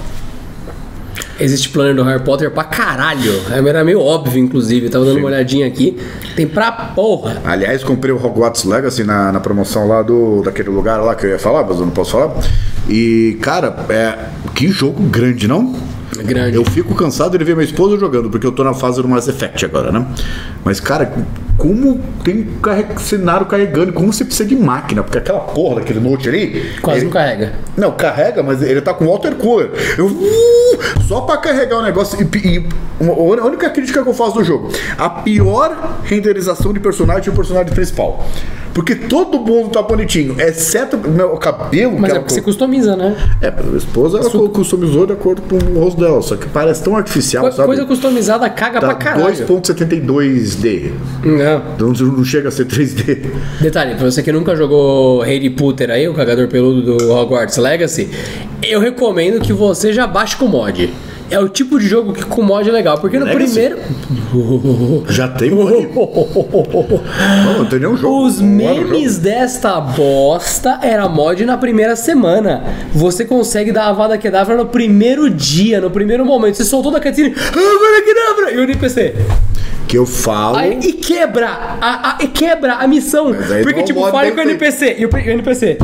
Existe 1.40 1.70
planner 1.70 1.96
do 1.96 2.04
Harry 2.04 2.24
Potter 2.24 2.50
pra 2.52 2.64
caralho. 2.64 3.34
Era 3.50 3.84
meio 3.84 4.00
óbvio, 4.02 4.40
inclusive. 4.42 4.90
Tava 4.90 5.06
dando 5.06 5.18
uma 5.20 5.28
olhadinha 5.28 5.68
aqui. 5.68 5.98
Tem 6.36 6.48
pra 6.48 6.72
porra. 6.72 7.42
Aliás, 7.46 7.84
comprei 7.84 8.14
o 8.14 8.24
Hogwarts 8.24 8.64
Legacy 8.64 9.04
na, 9.04 9.32
na 9.32 9.40
promoção 9.40 9.88
lá 9.88 10.02
do 10.02 10.42
daquele 10.44 10.70
lugar 10.70 11.02
lá 11.02 11.16
que 11.16 11.26
eu 11.26 11.30
ia 11.32 11.40
falar, 11.40 11.64
mas 11.64 11.80
eu 11.80 11.86
não 11.86 11.92
posso 11.92 12.12
falar. 12.12 12.34
E, 12.88 13.38
cara, 13.42 13.86
é, 13.90 14.18
que 14.54 14.68
jogo 14.68 15.02
grande, 15.04 15.48
não? 15.48 15.76
Grande. 16.24 16.56
Eu 16.56 16.64
fico 16.64 16.96
cansado 16.96 17.38
de 17.38 17.44
ver 17.44 17.56
minha 17.56 17.66
esposa 17.66 17.98
jogando, 17.98 18.30
porque 18.30 18.48
eu 18.48 18.52
tô 18.52 18.64
na 18.64 18.74
fase 18.74 19.02
do 19.02 19.08
Mass 19.08 19.28
Effect 19.28 19.66
agora, 19.66 19.92
né? 19.92 20.06
Mas, 20.64 20.80
cara, 20.80 21.12
como 21.58 22.00
tem 22.24 22.44
carre- 22.62 22.86
cenário 23.00 23.46
carregando, 23.46 23.94
como 23.94 24.12
você 24.12 24.26
precisa 24.26 24.48
de 24.48 24.56
máquina, 24.56 25.04
porque 25.04 25.18
aquela 25.18 25.40
porra 25.40 25.76
daquele 25.76 26.00
note 26.00 26.28
ali. 26.28 26.74
Quase 26.82 27.00
ele- 27.00 27.06
não 27.06 27.12
carrega. 27.14 27.54
não, 27.78 27.92
carrega, 27.92 28.44
mas 28.44 28.62
ele 28.62 28.82
tá 28.82 28.94
com 28.94 29.06
water 29.06 29.36
cooler. 29.36 29.72
Eu, 29.98 30.08
uh, 30.08 31.04
só 31.08 31.22
pra 31.22 31.38
carregar 31.38 31.78
o 31.78 31.82
negócio. 31.82 32.18
E, 32.22 32.38
e 32.38 32.70
uma- 33.00 33.14
a 33.42 33.46
única 33.46 33.70
crítica 33.70 34.04
que 34.04 34.10
eu 34.10 34.14
faço 34.14 34.34
do 34.36 34.44
jogo: 34.44 34.70
a 34.98 35.10
pior 35.10 35.98
renderização 36.04 36.74
de 36.74 36.80
personagem 36.80 37.30
é 37.30 37.32
o 37.32 37.36
personagem 37.36 37.74
principal. 37.74 38.26
Porque 38.76 38.94
todo 38.94 39.40
mundo 39.40 39.70
tá 39.70 39.82
bonitinho, 39.82 40.36
exceto 40.38 40.98
o 40.98 41.10
meu 41.10 41.30
cabelo. 41.38 41.98
Mas 41.98 42.10
é 42.12 42.16
ela 42.16 42.20
porque 42.24 42.34
você 42.36 42.42
customiza, 42.42 42.94
né? 42.98 43.16
É, 43.42 43.48
a 43.48 43.64
minha 43.64 43.78
esposa 43.78 44.20
ela 44.20 44.30
co- 44.30 44.50
customizou 44.50 45.08
de 45.08 45.14
acordo 45.14 45.42
com 45.44 45.56
o 45.56 45.80
rosto 45.80 46.00
dela, 46.02 46.22
só 46.22 46.36
que 46.36 46.46
parece 46.50 46.84
tão 46.84 46.94
artificial, 46.96 47.46
Co- 47.46 47.52
sabe? 47.54 47.68
Coisa 47.68 47.86
customizada 47.86 48.50
caga 48.50 48.82
Tá 48.82 48.88
pra 48.88 48.96
caralho. 48.96 49.34
2.72D. 49.48 50.92
Não. 51.24 51.64
Então 51.74 51.88
não 52.08 52.24
chega 52.26 52.50
a 52.50 52.52
ser 52.52 52.66
3D. 52.66 53.32
Detalhe, 53.62 53.96
pra 53.96 54.12
você 54.12 54.22
que 54.22 54.32
nunca 54.32 54.54
jogou 54.58 55.22
Harry 55.22 55.50
Potter 55.50 55.90
aí, 55.90 56.08
o 56.10 56.14
cagador 56.14 56.48
peludo 56.50 56.98
do 56.98 57.12
Hogwarts 57.14 57.58
Legacy, 57.58 58.10
eu 58.62 58.80
recomendo 58.82 59.40
que 59.40 59.54
você 59.54 59.94
já 59.94 60.06
baixe 60.06 60.36
com 60.36 60.48
mod. 60.48 60.94
É 61.30 61.40
o 61.40 61.50
tipo 61.50 61.80
de 61.80 61.88
jogo 61.88 62.14
que 62.14 62.24
com 62.24 62.44
mod 62.44 62.70
é 62.70 62.72
legal, 62.72 63.00
porque 63.00 63.18
no 63.18 63.26
Legacy? 63.26 63.54
primeiro. 63.54 63.80
Já 65.10 65.28
tem 65.28 65.52
um. 65.52 65.66
Não, 67.46 67.60
não 67.60 67.66
tem 67.66 67.80
nenhum 67.80 67.98
jogo. 67.98 68.26
Os 68.26 68.40
memes 68.42 69.18
desta 69.18 69.80
bosta 69.82 70.80
era 70.82 71.08
mod 71.10 71.44
na 71.46 71.58
primeira 71.58 71.96
semana. 71.96 72.64
Você 72.94 73.26
consegue 73.26 73.72
dar 73.72 73.86
a 73.86 73.90
Avada 73.90 74.18
Kedavra 74.18 74.56
no 74.56 74.66
primeiro 74.68 75.30
dia, 75.30 75.82
no 75.82 75.90
primeiro 75.90 76.24
momento. 76.26 76.56
Você 76.56 76.64
soltou 76.66 76.92
da 76.92 77.00
cutscene, 77.00 77.34
Avada 77.36 78.02
Kedavra! 78.06 78.52
E 78.52 78.58
o 78.58 78.64
NPC. 78.64 79.16
Que 79.88 79.98
eu 79.98 80.06
falo. 80.06 80.58
Aí, 80.58 80.80
e 80.82 80.94
quebra 80.94 81.48
a, 81.48 82.12
a- 82.12 82.18
e 82.24 82.28
quebra 82.28 82.74
a 82.76 82.88
missão. 82.88 83.34
Porque, 83.64 83.80
é 83.80 83.84
tipo, 83.84 84.00
mod 84.00 84.12
fale 84.12 84.32
com 84.32 84.38
o 84.40 84.44
NPC. 84.44 84.96
E 85.00 85.06
o, 85.06 85.10
o 85.10 85.18
NPC. 85.18 85.78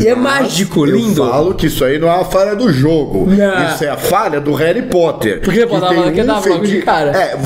E 0.00 0.06
é 0.06 0.14
mágico, 0.14 0.86
eu 0.86 0.96
lindo. 0.96 1.26
falo 1.26 1.54
que 1.54 1.66
isso 1.66 1.82
aí 1.84 1.98
não 1.98 2.08
é 2.08 2.14
uma 2.16 2.24
falha 2.24 2.54
do 2.54 2.70
jogo. 2.70 3.26
Não. 3.26 3.66
Isso 3.74 3.84
é 3.84 3.88
a 3.88 3.96
falha 3.96 4.38
do 4.40 4.52
Harry 4.52 4.82
Potter. 4.82 5.40
Porque 5.40 5.64
uma 5.64 6.12
que 6.12 6.22
dá 6.22 6.38
logo 6.38 6.66
de 6.66 6.82
cara. 6.82 7.10
É, 7.16 7.36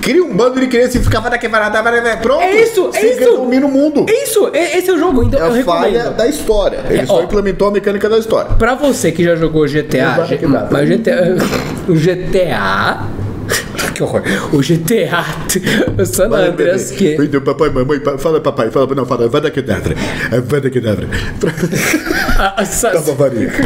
cria 0.00 0.24
um 0.24 0.34
bando 0.34 0.58
de 0.58 0.66
crianças 0.66 0.94
e 0.94 1.00
ficava 1.00 1.28
daquele 1.28 1.52
pronto. 2.16 2.42
É 2.42 2.62
isso, 2.62 2.90
é 2.94 3.04
isso. 3.06 3.36
domina 3.36 3.66
o 3.66 3.70
mundo. 3.70 4.06
É 4.08 4.24
isso, 4.24 4.50
é- 4.54 4.78
esse 4.78 4.88
é 4.88 4.94
o 4.94 4.98
jogo. 4.98 5.22
Então 5.24 5.38
É 5.38 5.42
eu 5.42 5.60
a 5.60 5.64
falha 5.64 6.10
da 6.10 6.26
história. 6.26 6.80
Ele 6.88 7.00
É, 7.00 7.06
só 7.06 7.16
ó. 7.18 7.22
implementou 7.22 7.68
a 7.68 7.70
mecânica 7.70 8.08
da 8.08 8.18
história. 8.18 8.52
Pra 8.52 8.74
você 8.74 9.12
que 9.12 9.22
já 9.22 9.36
jogou 9.36 9.66
GTA, 9.66 10.26
que 10.38 10.46
dá. 10.46 10.68
mas 10.70 10.88
GTA, 10.88 11.36
o 11.86 11.94
GTA, 11.94 13.00
que 13.94 14.02
horror, 14.02 14.22
o 14.52 14.58
GTA, 14.58 15.24
o 16.00 16.04
San 16.06 16.26
Andreas 16.30 16.90
que, 16.90 17.16
Então, 17.20 17.40
papai, 17.40 17.70
mamãe, 17.70 18.00
fala 18.18 18.40
papai, 18.40 18.70
fala, 18.70 18.86
não, 18.94 19.04
fala, 19.06 19.28
vai 19.28 19.40
daqui 19.40 19.60
dentro. 19.62 19.94
É, 20.30 20.40
vai 20.40 20.60
daqui 20.60 20.80
dentro. 20.80 21.06
a- 22.38 22.60
a- 22.62 22.64
sa- 22.64 22.90
Tá 22.90 23.00
bavaria. 23.00 23.50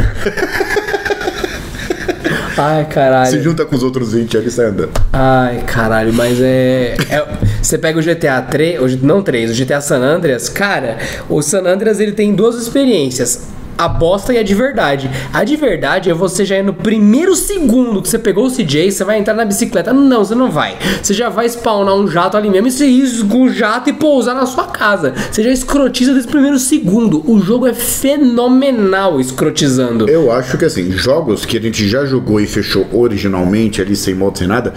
ai 2.57 2.83
Se 2.85 2.89
caralho, 2.89 3.43
junta 3.43 3.65
com 3.65 3.75
os 3.75 3.83
outros 3.83 4.13
20 4.13 4.37
ali, 4.37 4.49
sai 4.49 4.67
andando. 4.67 4.91
ai 5.11 5.63
caralho, 5.67 6.13
mas 6.13 6.39
é, 6.41 6.95
é- 7.09 7.25
você 7.61 7.77
pega 7.77 7.99
o 7.99 8.01
GTA 8.01 8.41
3, 8.41 8.79
o 8.81 8.87
G- 8.87 8.99
não 9.01 9.21
3, 9.21 9.51
o 9.51 9.53
GTA 9.53 9.81
San 9.81 9.99
Andreas, 10.01 10.47
cara, 10.49 10.97
o 11.29 11.41
San 11.41 11.63
Andreas 11.65 11.99
ele 11.99 12.11
tem 12.13 12.33
duas 12.33 12.55
experiências. 12.55 13.41
A 13.77 13.87
bosta 13.87 14.33
e 14.33 14.37
a 14.37 14.43
de 14.43 14.55
verdade. 14.55 15.09
A 15.33 15.43
de 15.43 15.55
verdade 15.55 16.09
é 16.09 16.13
você 16.13 16.45
já 16.45 16.57
ir 16.57 16.63
no 16.63 16.73
primeiro 16.73 17.35
segundo 17.35 18.01
que 18.01 18.07
você 18.07 18.17
pegou 18.17 18.45
o 18.45 18.51
CJ, 18.51 18.91
você 18.91 19.03
vai 19.03 19.19
entrar 19.19 19.33
na 19.33 19.45
bicicleta. 19.45 19.93
Não, 19.93 20.23
você 20.23 20.35
não 20.35 20.49
vai. 20.49 20.77
Você 21.01 21.13
já 21.13 21.29
vai 21.29 21.47
spawnar 21.47 21.95
um 21.95 22.07
jato 22.07 22.37
ali 22.37 22.49
mesmo 22.49 22.67
e 22.67 23.01
isga 23.01 23.35
o 23.35 23.49
jato 23.49 23.89
e 23.89 23.93
pousar 23.93 24.33
na 24.33 24.45
sua 24.45 24.65
casa. 24.67 25.13
Você 25.31 25.43
já 25.43 25.51
escrotiza 25.51 26.13
desse 26.13 26.27
primeiro 26.27 26.57
segundo. 26.57 27.23
O 27.29 27.39
jogo 27.39 27.67
é 27.67 27.73
fenomenal 27.73 29.19
escrotizando. 29.19 30.09
Eu 30.09 30.31
acho 30.31 30.57
que 30.57 30.65
assim, 30.65 30.91
jogos 30.91 31.45
que 31.45 31.57
a 31.57 31.61
gente 31.61 31.87
já 31.87 32.05
jogou 32.05 32.39
e 32.39 32.47
fechou 32.47 32.87
originalmente 32.93 33.81
ali 33.81 33.95
sem 33.95 34.13
modo 34.13 34.37
sem 34.37 34.47
nada. 34.47 34.73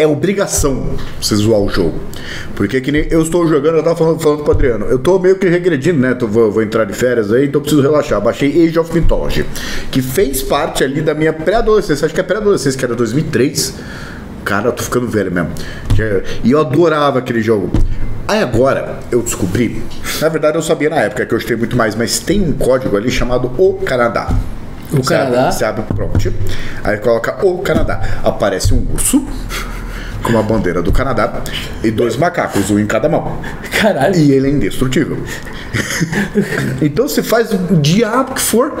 É 0.00 0.06
obrigação 0.06 0.96
você 1.20 1.36
zoar 1.36 1.60
o 1.60 1.68
jogo. 1.68 2.00
Porque 2.54 2.80
que 2.80 2.90
nem 2.90 3.06
eu 3.10 3.22
estou 3.22 3.46
jogando, 3.46 3.76
eu 3.76 3.82
tava 3.82 3.96
falando, 3.96 4.20
falando 4.20 4.42
pro 4.42 4.52
Adriano, 4.52 4.86
eu 4.86 4.98
tô 4.98 5.18
meio 5.18 5.36
que 5.36 5.48
regredindo, 5.48 5.98
né? 5.98 6.14
Tô, 6.14 6.26
vou, 6.26 6.50
vou 6.50 6.62
entrar 6.62 6.84
de 6.84 6.94
férias 6.94 7.32
aí, 7.32 7.46
então 7.46 7.60
preciso 7.60 7.82
relaxar. 7.82 8.20
Baixei 8.20 8.66
Age 8.66 8.78
of 8.78 8.92
Mythology, 8.94 9.44
que 9.90 10.00
fez 10.00 10.42
parte 10.42 10.82
ali 10.82 11.02
da 11.02 11.14
minha 11.14 11.32
pré-adolescência, 11.32 12.06
acho 12.06 12.14
que 12.14 12.20
é 12.20 12.24
pré-adolescência, 12.24 12.78
que 12.78 12.84
era 12.84 12.94
2003. 12.94 13.74
Cara, 14.44 14.68
eu 14.68 14.72
tô 14.72 14.82
ficando 14.82 15.06
velho 15.06 15.30
mesmo. 15.30 15.50
E 16.42 16.50
eu 16.50 16.60
adorava 16.60 17.18
aquele 17.18 17.42
jogo. 17.42 17.70
Aí 18.26 18.40
agora 18.40 19.00
eu 19.10 19.22
descobri, 19.22 19.82
na 20.20 20.28
verdade 20.28 20.56
eu 20.56 20.62
sabia 20.62 20.88
na 20.88 21.00
época 21.00 21.26
que 21.26 21.34
eu 21.34 21.38
gostei 21.38 21.56
muito 21.56 21.76
mais, 21.76 21.96
mas 21.96 22.20
tem 22.20 22.40
um 22.40 22.52
código 22.52 22.96
ali 22.96 23.10
chamado 23.10 23.50
O 23.58 23.74
Canadá. 23.84 24.28
O 24.92 24.96
Você 24.96 25.14
Canadá? 25.14 25.40
Abre, 25.40 25.52
você 25.52 25.64
abre 25.64 25.80
o 25.82 25.94
prompt, 25.94 26.32
aí 26.84 26.98
coloca 26.98 27.44
O 27.44 27.58
Canadá. 27.58 28.00
Aparece 28.22 28.72
um 28.72 28.86
urso 28.92 29.26
com 30.22 30.30
uma 30.30 30.42
bandeira 30.42 30.82
do 30.82 30.92
Canadá 30.92 31.42
e 31.82 31.90
dois 31.90 32.16
macacos, 32.16 32.70
um 32.70 32.78
em 32.78 32.86
cada 32.86 33.08
mão. 33.08 33.38
Caralho. 33.80 34.16
E 34.16 34.32
ele 34.32 34.48
é 34.48 34.50
indestrutível. 34.50 35.18
então 36.82 37.08
você 37.08 37.22
faz 37.22 37.52
o 37.52 37.76
diabo 37.76 38.34
que 38.34 38.40
for. 38.40 38.78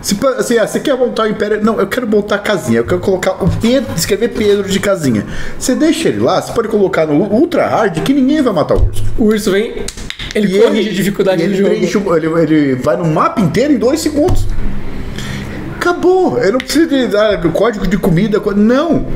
Se, 0.00 0.16
assim, 0.38 0.56
ah, 0.58 0.66
você 0.66 0.78
quer 0.78 0.96
montar 0.96 1.24
o 1.24 1.26
império? 1.26 1.62
Não, 1.62 1.80
eu 1.80 1.86
quero 1.88 2.06
montar 2.06 2.36
a 2.36 2.38
casinha. 2.38 2.78
Eu 2.78 2.84
quero 2.84 3.00
colocar 3.00 3.32
o 3.42 3.48
Pedro, 3.60 3.92
escrever 3.96 4.28
Pedro 4.28 4.68
de 4.68 4.78
casinha. 4.78 5.26
Você 5.58 5.74
deixa 5.74 6.08
ele 6.08 6.20
lá, 6.20 6.40
você 6.40 6.52
pode 6.52 6.68
colocar 6.68 7.04
no 7.06 7.14
ultra 7.14 7.66
hard 7.66 8.00
que 8.02 8.14
ninguém 8.14 8.40
vai 8.40 8.52
matar 8.52 8.76
o 8.76 8.86
urso. 8.86 9.04
O 9.18 9.24
urso 9.24 9.50
vem, 9.50 9.82
ele 10.34 10.56
E 10.56 10.60
corrige 10.60 10.90
a 10.90 10.92
dificuldade 10.92 11.42
e 11.42 11.46
do 11.46 11.50
ele 11.52 11.58
jogo. 11.58 11.70
preenche 12.10 12.26
ele, 12.38 12.42
ele 12.42 12.74
vai 12.76 12.96
no 12.96 13.06
mapa 13.06 13.40
inteiro 13.40 13.72
em 13.72 13.76
dois 13.78 14.00
segundos. 14.00 14.46
Acabou. 15.76 16.38
Eu 16.38 16.52
não 16.52 16.58
preciso 16.58 16.88
de 16.88 17.16
ah, 17.16 17.36
código 17.52 17.86
de 17.86 17.98
comida. 17.98 18.38
co- 18.40 18.52
Não. 18.54 19.06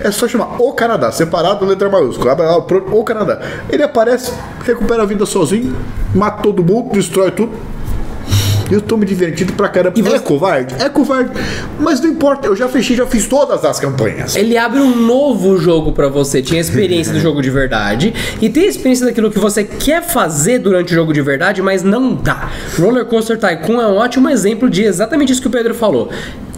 É 0.00 0.10
só 0.10 0.28
chamar 0.28 0.60
o 0.60 0.72
Canadá, 0.72 1.10
separado 1.10 1.64
letra 1.64 1.88
maiúscula. 1.88 2.36
O 2.92 3.04
Canadá. 3.04 3.40
Ele 3.68 3.82
aparece, 3.82 4.32
recupera 4.64 5.02
a 5.02 5.06
vida 5.06 5.26
sozinho, 5.26 5.74
mata 6.14 6.42
todo 6.42 6.62
mundo, 6.62 6.92
destrói 6.92 7.30
tudo. 7.30 7.52
Eu 8.70 8.82
tô 8.82 8.98
me 8.98 9.06
divertindo 9.06 9.54
pra 9.54 9.66
caramba. 9.70 9.98
E 9.98 10.02
você- 10.02 10.16
É 10.16 10.18
covarde? 10.18 10.74
É 10.78 10.90
covarde. 10.90 11.30
Mas 11.80 12.02
não 12.02 12.10
importa, 12.10 12.46
eu 12.48 12.54
já 12.54 12.68
fechei, 12.68 12.94
já 12.94 13.06
fiz 13.06 13.26
todas 13.26 13.64
as 13.64 13.80
campanhas. 13.80 14.36
Ele 14.36 14.58
abre 14.58 14.78
um 14.78 14.94
novo 14.94 15.56
jogo 15.56 15.90
pra 15.92 16.08
você. 16.08 16.42
Tinha 16.42 16.60
a 16.60 16.62
experiência 16.62 17.10
do 17.14 17.18
jogo 17.20 17.40
de 17.40 17.48
verdade 17.48 18.12
e 18.42 18.50
tem 18.50 18.64
a 18.64 18.66
experiência 18.66 19.06
daquilo 19.06 19.30
que 19.30 19.38
você 19.38 19.64
quer 19.64 20.02
fazer 20.02 20.58
durante 20.58 20.92
o 20.92 20.94
jogo 20.94 21.14
de 21.14 21.22
verdade, 21.22 21.62
mas 21.62 21.82
não 21.82 22.14
dá. 22.14 22.50
Roller 22.78 23.06
Coaster 23.06 23.38
Tycoon 23.38 23.80
é 23.80 23.86
um 23.86 23.96
ótimo 23.96 24.28
exemplo 24.28 24.68
de 24.68 24.82
exatamente 24.84 25.32
isso 25.32 25.40
que 25.40 25.48
o 25.48 25.50
Pedro 25.50 25.74
falou. 25.74 26.10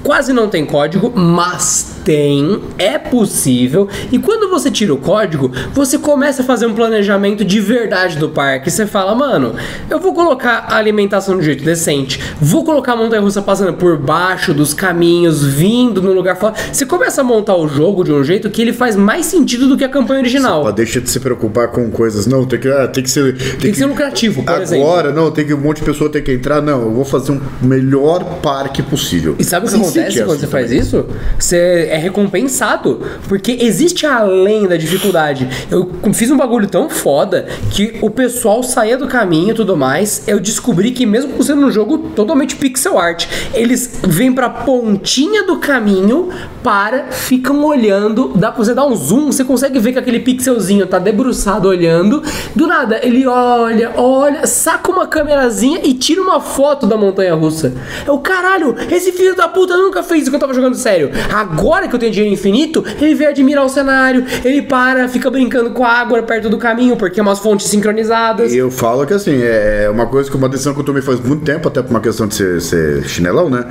Quase 0.03 0.33
não 0.33 0.49
tem 0.49 0.65
código, 0.67 1.13
mas 1.15 2.00
tem, 2.05 2.61
é 2.79 2.99
possível. 2.99 3.89
E 4.11 4.19
quando 4.19 4.51
você 4.51 4.71
tira 4.71 4.93
o 4.93 4.97
código, 4.99 5.51
você 5.73 5.99
começa 5.99 6.43
a 6.43 6.45
fazer 6.45 6.67
um 6.67 6.75
planejamento 6.75 7.45
de 7.45 7.61
verdade 7.61 8.17
do 8.19 8.29
parque. 8.29 8.71
Você 8.71 8.87
fala, 8.87 9.15
mano, 9.15 9.55
eu 9.89 9.99
vou 9.99 10.15
colocar 10.15 10.67
a 10.69 10.77
alimentação 10.77 11.35
de 11.35 11.41
um 11.41 11.45
jeito 11.45 11.65
decente, 11.65 12.21
vou 12.41 12.65
colocar 12.65 12.93
a 12.93 12.97
montanha 12.97 13.23
russa 13.23 13.43
passando 13.43 13.73
por 13.75 13.99
baixo 13.99 14.53
dos 14.55 14.75
caminhos, 14.75 15.45
vindo 15.45 16.03
no 16.03 16.13
lugar 16.13 16.37
fora. 16.37 16.55
Você 16.73 16.87
começa 16.87 17.21
a 17.21 17.25
montar 17.25 17.57
o 17.57 17.69
jogo 17.69 18.05
de 18.05 18.13
um 18.13 18.23
jeito 18.25 18.51
que 18.51 18.61
ele 18.63 18.73
faz 18.73 18.97
mais 18.97 19.27
sentido 19.27 19.69
do 19.69 19.77
que 19.77 19.85
a 19.85 19.89
campanha 19.89 20.21
original. 20.21 20.65
Ó, 20.65 20.71
deixa 20.71 21.01
de 21.01 21.11
se 21.11 21.21
preocupar 21.21 21.69
com 21.69 21.91
coisas. 21.91 22.27
Não, 22.27 22.45
tem 22.45 22.59
que, 22.59 22.69
ah, 22.69 22.89
tem 22.89 23.03
que 23.03 23.11
ser. 23.11 23.37
Tem 23.59 23.71
que 23.71 23.77
ser 23.77 23.87
lucrativo, 23.87 24.43
por 24.43 24.61
exemplo. 24.61 24.85
Agora, 24.87 25.13
não, 25.13 25.31
tem 25.31 25.47
que 25.47 25.55
um 25.55 25.61
monte 25.61 25.79
de 25.79 25.85
pessoa 25.85 26.11
ter 26.11 26.23
que 26.23 26.33
entrar. 26.33 26.61
Não, 26.63 26.83
eu 26.83 26.93
vou 26.93 27.05
fazer 27.05 27.33
um 27.33 27.41
melhor 27.63 28.25
parque 28.43 28.83
possível. 28.83 29.37
E 29.39 29.45
sabe 29.45 29.67
o 29.67 29.69
que 29.69 29.77
Sim, 29.77 29.83
acontece 29.83 30.13
sim, 30.13 30.19
quando 30.25 30.31
assim 30.31 30.41
você 30.41 30.47
faz 30.47 30.67
também. 30.67 30.81
isso? 30.81 31.07
Você 31.39 31.89
é 31.91 31.97
recompensado. 31.97 33.01
Porque 33.29 33.59
existe 33.61 34.07
além 34.07 34.67
da 34.67 34.77
dificuldade. 34.77 35.49
Eu 35.71 35.91
fiz 36.15 36.31
um 36.31 36.37
bagulho 36.37 36.69
tão 36.69 36.89
foda 36.89 37.47
que 37.71 37.99
o 38.01 38.09
pessoal 38.09 38.63
saía 38.63 38.97
do 38.97 39.07
caminho 39.07 39.51
e 39.51 39.55
tudo 39.55 39.77
mais. 39.77 40.27
Eu 40.27 40.41
descobri 40.41 40.93
que, 40.93 41.05
mesmo 41.05 41.43
sendo 41.43 41.67
um 41.67 41.71
jogo 41.71 41.99
totalmente 42.15 42.57
pixel 42.57 42.99
art, 42.99 43.27
eles 43.53 44.01
vêm 44.07 44.33
pra 44.33 44.49
pontinha 44.49 45.45
do 45.45 45.59
caminho, 45.59 46.31
para, 46.63 47.11
ficam 47.11 47.65
olhando. 47.65 48.33
Dá 48.37 48.51
pra 48.53 48.65
você 48.65 48.75
dar 48.75 48.87
um 48.87 48.95
zoom, 48.95 49.33
você 49.33 49.45
consegue 49.45 49.79
ver 49.79 49.93
que 49.93 49.99
aquele 49.99 50.21
pixelzinho 50.21 50.87
tá 50.87 50.99
debruçado 50.99 51.69
olhando. 51.69 52.23
Do 52.55 52.67
nada, 52.67 53.01
ele 53.03 53.27
olha, 53.27 53.93
olha, 53.97 54.47
saca 54.47 54.91
uma 54.91 55.07
câmerazinha 55.07 55.81
e 55.83 55.95
tira 55.95 56.23
uma 56.23 56.41
foto 56.41 56.87
da 56.87 56.97
montanha 56.97 57.35
russa. 57.35 57.75
É 58.07 58.11
o 58.11 58.19
caralho, 58.19 58.77
esse 58.91 59.13
filho 59.13 59.35
da 59.35 59.49
puta 59.49 59.77
nunca 59.77 60.03
fez 60.03 60.23
isso 60.23 60.31
que 60.31 60.37
eu 60.37 60.41
tava 60.41 60.55
jogando 60.55 60.77
sério. 60.77 61.11
Agora 61.33 61.80
que 61.89 61.95
eu 61.95 61.99
tenho 61.99 62.13
dinheiro 62.13 62.33
infinito, 62.33 62.85
ele 63.01 63.15
vem 63.15 63.27
admirar 63.27 63.65
o 63.65 63.69
cenário, 63.69 64.25
ele 64.45 64.63
para, 64.63 65.09
fica 65.09 65.31
brincando 65.31 65.71
com 65.71 65.85
a 65.85 65.91
água 65.91 66.23
perto 66.23 66.49
do 66.49 66.59
caminho, 66.59 66.97
porque 66.97 67.21
é 67.21 67.23
umas 67.23 67.39
fontes 67.39 67.67
sincronizadas. 67.67 68.55
Eu 68.55 68.71
falo 68.71 69.07
que 69.07 69.13
assim, 69.13 69.41
é 69.43 69.89
uma 69.91 70.07
coisa 70.07 70.31
que 70.31 70.37
uma 70.37 70.49
decisão 70.49 70.75
que 70.75 70.81
eu 70.81 70.85
tomei 70.85 71.03
faz 71.03 71.21
muito 71.21 71.45
tempo, 71.45 71.69
até 71.69 71.83
por 71.83 71.91
uma 71.91 72.01
questão 72.01 72.27
de 72.27 72.35
ser, 72.35 72.61
ser 72.61 73.09
chinelão, 73.09 73.49
né? 73.49 73.65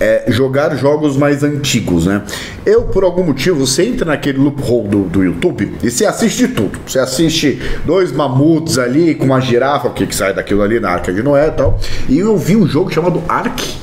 É 0.00 0.24
jogar 0.28 0.76
jogos 0.76 1.16
mais 1.16 1.42
antigos, 1.42 2.06
né? 2.06 2.22
Eu, 2.64 2.82
por 2.82 3.02
algum 3.02 3.24
motivo, 3.24 3.66
você 3.66 3.84
entra 3.84 4.06
naquele 4.06 4.38
loophole 4.38 4.88
do, 4.88 5.02
do 5.04 5.24
YouTube 5.24 5.76
e 5.82 5.90
você 5.90 6.06
assiste 6.06 6.48
tudo. 6.48 6.78
Você 6.86 6.98
assiste 6.98 7.60
dois 7.84 8.12
mamutes 8.12 8.78
ali 8.78 9.14
com 9.14 9.24
uma 9.24 9.40
girafa, 9.40 9.90
que, 9.90 10.06
que 10.06 10.14
sai 10.14 10.32
daquilo 10.32 10.62
ali 10.62 10.78
na 10.78 10.90
Arca 10.90 11.12
de 11.12 11.22
Noé 11.22 11.48
e 11.48 11.52
tal. 11.52 11.80
E 12.08 12.18
eu 12.18 12.36
vi 12.36 12.56
um 12.56 12.66
jogo 12.66 12.92
chamado 12.92 13.22
Ark. 13.28 13.76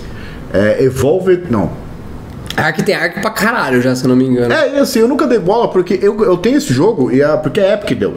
É, 0.53 0.83
Evolved. 0.83 1.43
Não, 1.49 1.69
Ark 2.57 2.81
tem 2.83 2.95
Ark 2.95 3.19
pra 3.21 3.29
caralho 3.31 3.81
já, 3.81 3.93
se 3.95 4.03
eu 4.05 4.09
não 4.09 4.15
me 4.15 4.23
engano. 4.25 4.53
É, 4.53 4.75
e 4.77 4.79
assim, 4.79 4.99
eu 4.99 5.07
nunca 5.07 5.27
dei 5.27 5.39
bola 5.39 5.69
porque 5.69 5.99
eu, 6.01 6.17
eu 6.23 6.37
tenho 6.37 6.57
esse 6.57 6.73
jogo 6.73 7.11
e 7.11 7.21
a, 7.21 7.35
porque 7.37 7.59
a 7.59 7.73
Epic 7.73 7.97
deu. 7.97 8.13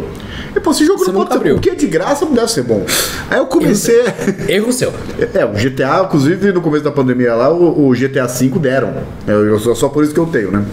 E 0.55 0.61
pô, 0.61 0.71
esse 0.71 0.85
jogo 0.87 0.99
Você 1.01 1.11
não 1.11 1.25
pode 1.25 1.43
ser 1.43 1.53
porque 1.55 1.71
é 1.71 1.75
de 1.75 1.87
graça 1.87 2.25
não 2.25 2.33
deve 2.33 2.51
ser 2.51 2.63
bom. 2.63 2.85
Aí 3.31 3.39
eu 3.39 3.47
comecei. 3.47 4.01
Erro 4.49 4.73
seu. 4.73 4.93
É, 5.35 5.45
o 5.45 5.51
GTA, 5.53 6.03
inclusive 6.05 6.53
no 6.53 6.61
começo 6.61 6.85
da 6.85 6.93
pandemia 6.93 7.35
lá, 7.35 7.53
o, 7.53 7.89
o 7.89 7.93
GTA 7.93 8.27
V 8.27 8.49
deram. 8.61 8.95
Eu, 9.27 9.45
eu- 9.47 9.59
só, 9.75 9.89
por 9.89 10.05
isso 10.05 10.15
que 10.15 10.21
eu 10.21 10.27
tenho, 10.27 10.51
né? 10.53 10.65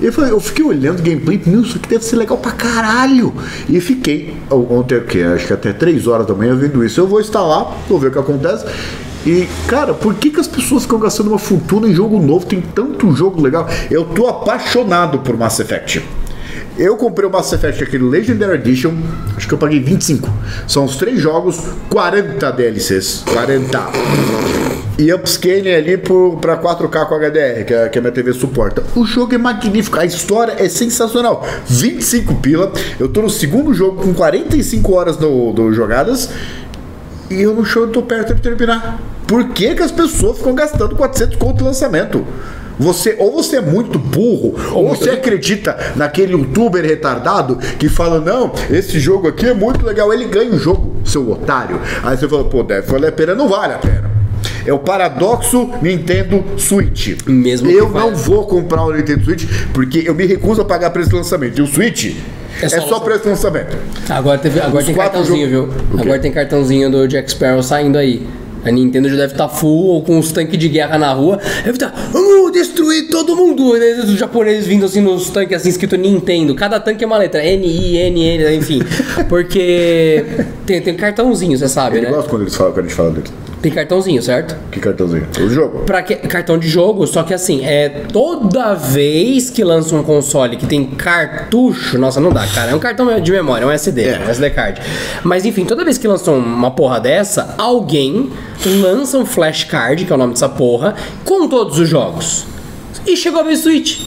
E 0.00 0.06
eu, 0.06 0.12
falei, 0.12 0.32
eu 0.32 0.40
fiquei 0.40 0.64
olhando 0.64 0.98
o 0.98 1.02
gameplay, 1.02 1.40
meu, 1.46 1.60
isso 1.60 1.76
aqui 1.76 1.88
deve 1.88 2.04
ser 2.04 2.16
legal 2.16 2.36
pra 2.36 2.50
caralho. 2.50 3.32
E 3.68 3.80
fiquei, 3.80 4.34
ontem, 4.50 4.98
o 4.98 5.04
quê? 5.04 5.20
acho 5.22 5.46
que 5.46 5.52
até 5.52 5.72
3 5.72 6.08
horas 6.08 6.26
da 6.26 6.34
manhã 6.34 6.56
vendo 6.56 6.84
isso. 6.84 6.98
Eu 7.00 7.06
vou 7.06 7.20
instalar, 7.20 7.76
vou 7.88 8.00
ver 8.00 8.08
o 8.08 8.10
que 8.10 8.18
acontece. 8.18 8.64
E, 9.24 9.48
cara, 9.68 9.94
por 9.94 10.14
que, 10.14 10.30
que 10.30 10.40
as 10.40 10.48
pessoas 10.48 10.82
ficam 10.82 10.98
gastando 10.98 11.28
uma 11.28 11.38
fortuna 11.38 11.88
em 11.88 11.94
jogo 11.94 12.20
novo? 12.20 12.44
Tem 12.44 12.60
tanto 12.60 13.12
jogo 13.12 13.40
legal. 13.40 13.68
Eu 13.90 14.04
tô 14.04 14.26
apaixonado 14.26 15.20
por 15.20 15.36
Mass 15.36 15.60
Effect. 15.60 16.02
Eu 16.78 16.96
comprei 16.96 17.28
o 17.28 17.30
Mass 17.30 17.52
Effect, 17.52 17.84
aquele 17.84 18.04
Legendary 18.04 18.54
Edition, 18.54 18.94
acho 19.36 19.46
que 19.46 19.52
eu 19.52 19.58
paguei 19.58 19.78
25. 19.78 20.28
São 20.66 20.84
os 20.84 20.96
três 20.96 21.20
jogos, 21.20 21.60
40 21.90 22.50
DLCs. 22.50 23.22
40. 23.30 23.78
E 24.98 25.12
upscaling 25.12 25.70
ali 25.70 25.96
por, 25.98 26.38
pra 26.38 26.56
4K 26.56 27.06
com 27.06 27.14
HDR, 27.14 27.64
que 27.66 27.74
a, 27.74 27.88
que 27.88 27.98
a 27.98 28.00
minha 28.00 28.12
TV 28.12 28.32
suporta. 28.32 28.82
O 28.96 29.04
jogo 29.04 29.34
é 29.34 29.38
magnífico, 29.38 29.98
a 29.98 30.04
história 30.04 30.56
é 30.58 30.68
sensacional. 30.68 31.46
25 31.66 32.34
pila. 32.36 32.72
Eu 32.98 33.08
tô 33.08 33.22
no 33.22 33.30
segundo 33.30 33.72
jogo 33.74 34.02
com 34.02 34.14
45 34.14 34.92
horas 34.92 35.16
do, 35.16 35.52
do 35.52 35.72
jogadas. 35.72 36.30
E 37.30 37.40
eu 37.42 37.54
no 37.54 37.64
show 37.64 37.86
tô 37.86 38.02
perto 38.02 38.34
de 38.34 38.40
terminar. 38.40 38.98
Por 39.26 39.48
que, 39.48 39.74
que 39.74 39.82
as 39.82 39.92
pessoas 39.92 40.38
ficam 40.38 40.54
gastando 40.54 40.94
400 40.94 41.36
conto 41.36 41.58
de 41.58 41.64
lançamento? 41.64 42.24
Você, 42.78 43.16
ou 43.18 43.32
você 43.32 43.56
é 43.56 43.60
muito 43.60 43.98
burro, 43.98 44.54
ou 44.72 44.88
você 44.88 45.10
acredita 45.10 45.76
naquele 45.94 46.32
youtuber 46.32 46.84
retardado 46.84 47.56
que 47.78 47.88
fala: 47.88 48.18
Não, 48.18 48.52
esse 48.70 48.98
jogo 48.98 49.28
aqui 49.28 49.46
é 49.46 49.54
muito 49.54 49.84
legal, 49.84 50.12
ele 50.12 50.24
ganha 50.24 50.50
o 50.50 50.58
jogo, 50.58 50.96
seu 51.04 51.30
otário. 51.30 51.80
Aí 52.02 52.16
você 52.16 52.28
fala: 52.28 52.44
Pô, 52.44 52.62
deve 52.62 52.86
valer 52.90 53.08
a 53.08 53.12
pena, 53.12 53.34
não 53.34 53.48
vale 53.48 53.74
a 53.74 53.78
pena. 53.78 54.10
É 54.66 54.72
o 54.72 54.78
paradoxo 54.78 55.70
Nintendo 55.82 56.44
Switch. 56.56 57.16
Mesmo 57.26 57.70
eu 57.70 57.88
não 57.88 58.14
vou 58.14 58.46
comprar 58.46 58.84
o 58.84 58.92
Nintendo 58.92 59.24
Switch 59.24 59.44
porque 59.72 60.02
eu 60.06 60.14
me 60.14 60.24
recuso 60.24 60.62
a 60.62 60.64
pagar 60.64 60.90
preço 60.90 61.10
de 61.10 61.16
lançamento. 61.16 61.58
E 61.58 61.62
o 61.62 61.66
Switch 61.66 62.16
É 62.60 62.66
é 62.66 62.68
só 62.68 62.80
só, 62.88 63.00
preço 63.00 63.22
de 63.24 63.28
lançamento. 63.30 63.76
Agora, 64.08 64.38
teve, 64.38 64.60
agora 64.60 64.78
Os 64.78 64.86
tem 64.86 64.94
cartãozinho, 64.94 65.48
viu? 65.48 65.68
Agora 65.98 66.18
tem 66.18 66.32
cartãozinho 66.32 66.90
do 66.90 67.08
Jack 67.08 67.30
Sparrow 67.30 67.62
saindo 67.62 67.98
aí. 67.98 68.26
A 68.64 68.70
Nintendo 68.70 69.08
já 69.08 69.16
deve 69.16 69.32
estar 69.32 69.48
full 69.48 69.86
ou 69.86 70.02
com 70.02 70.18
os 70.18 70.30
tanques 70.32 70.58
de 70.58 70.68
guerra 70.68 70.98
na 70.98 71.12
rua. 71.12 71.38
Deve 71.64 71.72
estar, 71.72 71.92
vamos 72.12 72.52
destruir 72.52 73.08
todo 73.08 73.34
mundo. 73.36 73.76
E 73.76 73.80
daí 73.80 74.00
Os 74.00 74.18
japoneses 74.18 74.66
vindo 74.66 74.84
assim 74.84 75.00
nos 75.00 75.30
tanques 75.30 75.56
assim 75.56 75.68
escrito 75.68 75.96
Nintendo. 75.96 76.54
Cada 76.54 76.78
tanque 76.78 77.02
é 77.02 77.06
uma 77.06 77.18
letra. 77.18 77.44
N, 77.44 77.66
I, 77.66 77.96
N, 77.96 78.20
N, 78.20 78.56
enfim. 78.56 78.80
Porque 79.28 80.24
tem, 80.66 80.80
tem 80.80 80.94
cartãozinho, 80.94 81.58
você 81.58 81.68
sabe, 81.68 81.98
Ele 81.98 82.06
né? 82.06 82.12
gosta 82.12 82.30
quando 82.30 82.42
eles 82.42 82.54
falam, 82.54 82.72
quando 82.72 82.86
a 82.86 82.88
gente 82.88 82.96
fala 82.96 83.10
dele. 83.10 83.28
Tem 83.62 83.70
cartãozinho, 83.70 84.20
certo? 84.20 84.56
Que 84.72 84.80
cartãozinho? 84.80 85.24
O 85.40 85.48
jogo. 85.48 85.78
Pra 85.86 86.02
que, 86.02 86.16
cartão 86.16 86.58
de 86.58 86.68
jogo, 86.68 87.06
só 87.06 87.22
que 87.22 87.32
assim, 87.32 87.64
é 87.64 87.88
toda 88.12 88.74
vez 88.74 89.50
que 89.50 89.62
lança 89.62 89.94
um 89.94 90.02
console 90.02 90.56
que 90.56 90.66
tem 90.66 90.84
cartucho, 90.84 91.96
nossa, 91.96 92.20
não 92.20 92.30
dá, 92.32 92.44
cara. 92.48 92.72
É 92.72 92.74
um 92.74 92.80
cartão 92.80 93.20
de 93.20 93.30
memória, 93.30 93.64
é 93.64 93.66
um 93.68 93.70
SD, 93.70 94.02
É. 94.02 94.18
um 94.26 94.28
SD 94.30 94.50
card. 94.50 94.80
Mas 95.22 95.44
enfim, 95.44 95.64
toda 95.64 95.84
vez 95.84 95.96
que 95.96 96.08
lança 96.08 96.32
uma 96.32 96.72
porra 96.72 96.98
dessa, 96.98 97.54
alguém 97.56 98.30
lança 98.66 99.16
um 99.16 99.24
flashcard, 99.24 100.04
que 100.04 100.12
é 100.12 100.14
o 100.14 100.18
nome 100.18 100.32
dessa 100.32 100.48
porra, 100.48 100.96
com 101.24 101.46
todos 101.48 101.78
os 101.78 101.88
jogos. 101.88 102.44
E 103.06 103.16
chegou 103.16 103.40
a 103.40 103.44
vez 103.44 103.60
Switch. 103.60 104.04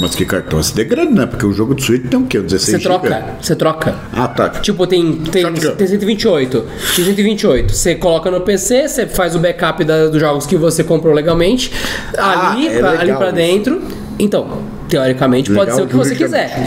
Mas 0.00 0.14
que 0.14 0.24
cartão 0.26 0.58
SD 0.60 0.84
grande, 0.84 1.12
né? 1.14 1.24
Porque 1.26 1.46
o 1.46 1.52
jogo 1.52 1.74
do 1.74 1.80
Switch 1.82 2.06
tem 2.08 2.20
o 2.20 2.24
quê? 2.26 2.38
16 2.40 2.76
Você 2.76 2.82
troca, 2.88 3.24
você 3.40 3.56
troca. 3.56 3.94
Ah, 4.12 4.28
tá. 4.28 4.48
Tipo, 4.50 4.86
tem, 4.86 5.16
tem, 5.16 5.42
tem 5.52 5.86
128. 5.86 6.64
Tem 6.96 7.04
128. 7.06 7.74
Você 7.74 7.94
coloca 7.94 8.30
no 8.30 8.42
PC, 8.42 8.86
você 8.88 9.06
faz 9.06 9.34
o 9.34 9.38
backup 9.38 9.82
da- 9.84 10.08
dos 10.08 10.20
jogos 10.20 10.46
que 10.46 10.56
você 10.56 10.84
comprou 10.84 11.14
legalmente. 11.14 11.72
Ah, 12.18 12.50
ali, 12.52 12.68
é 12.68 12.78
pra, 12.78 12.90
ali 12.90 13.12
pra 13.14 13.26
isso. 13.28 13.34
dentro. 13.36 13.82
Então, 14.18 14.62
teoricamente, 14.88 15.50
pode 15.52 15.70
Legal, 15.70 15.76
ser 15.76 15.82
o 15.82 15.86
que 15.88 15.96
você 15.96 16.14
quiser. 16.14 16.64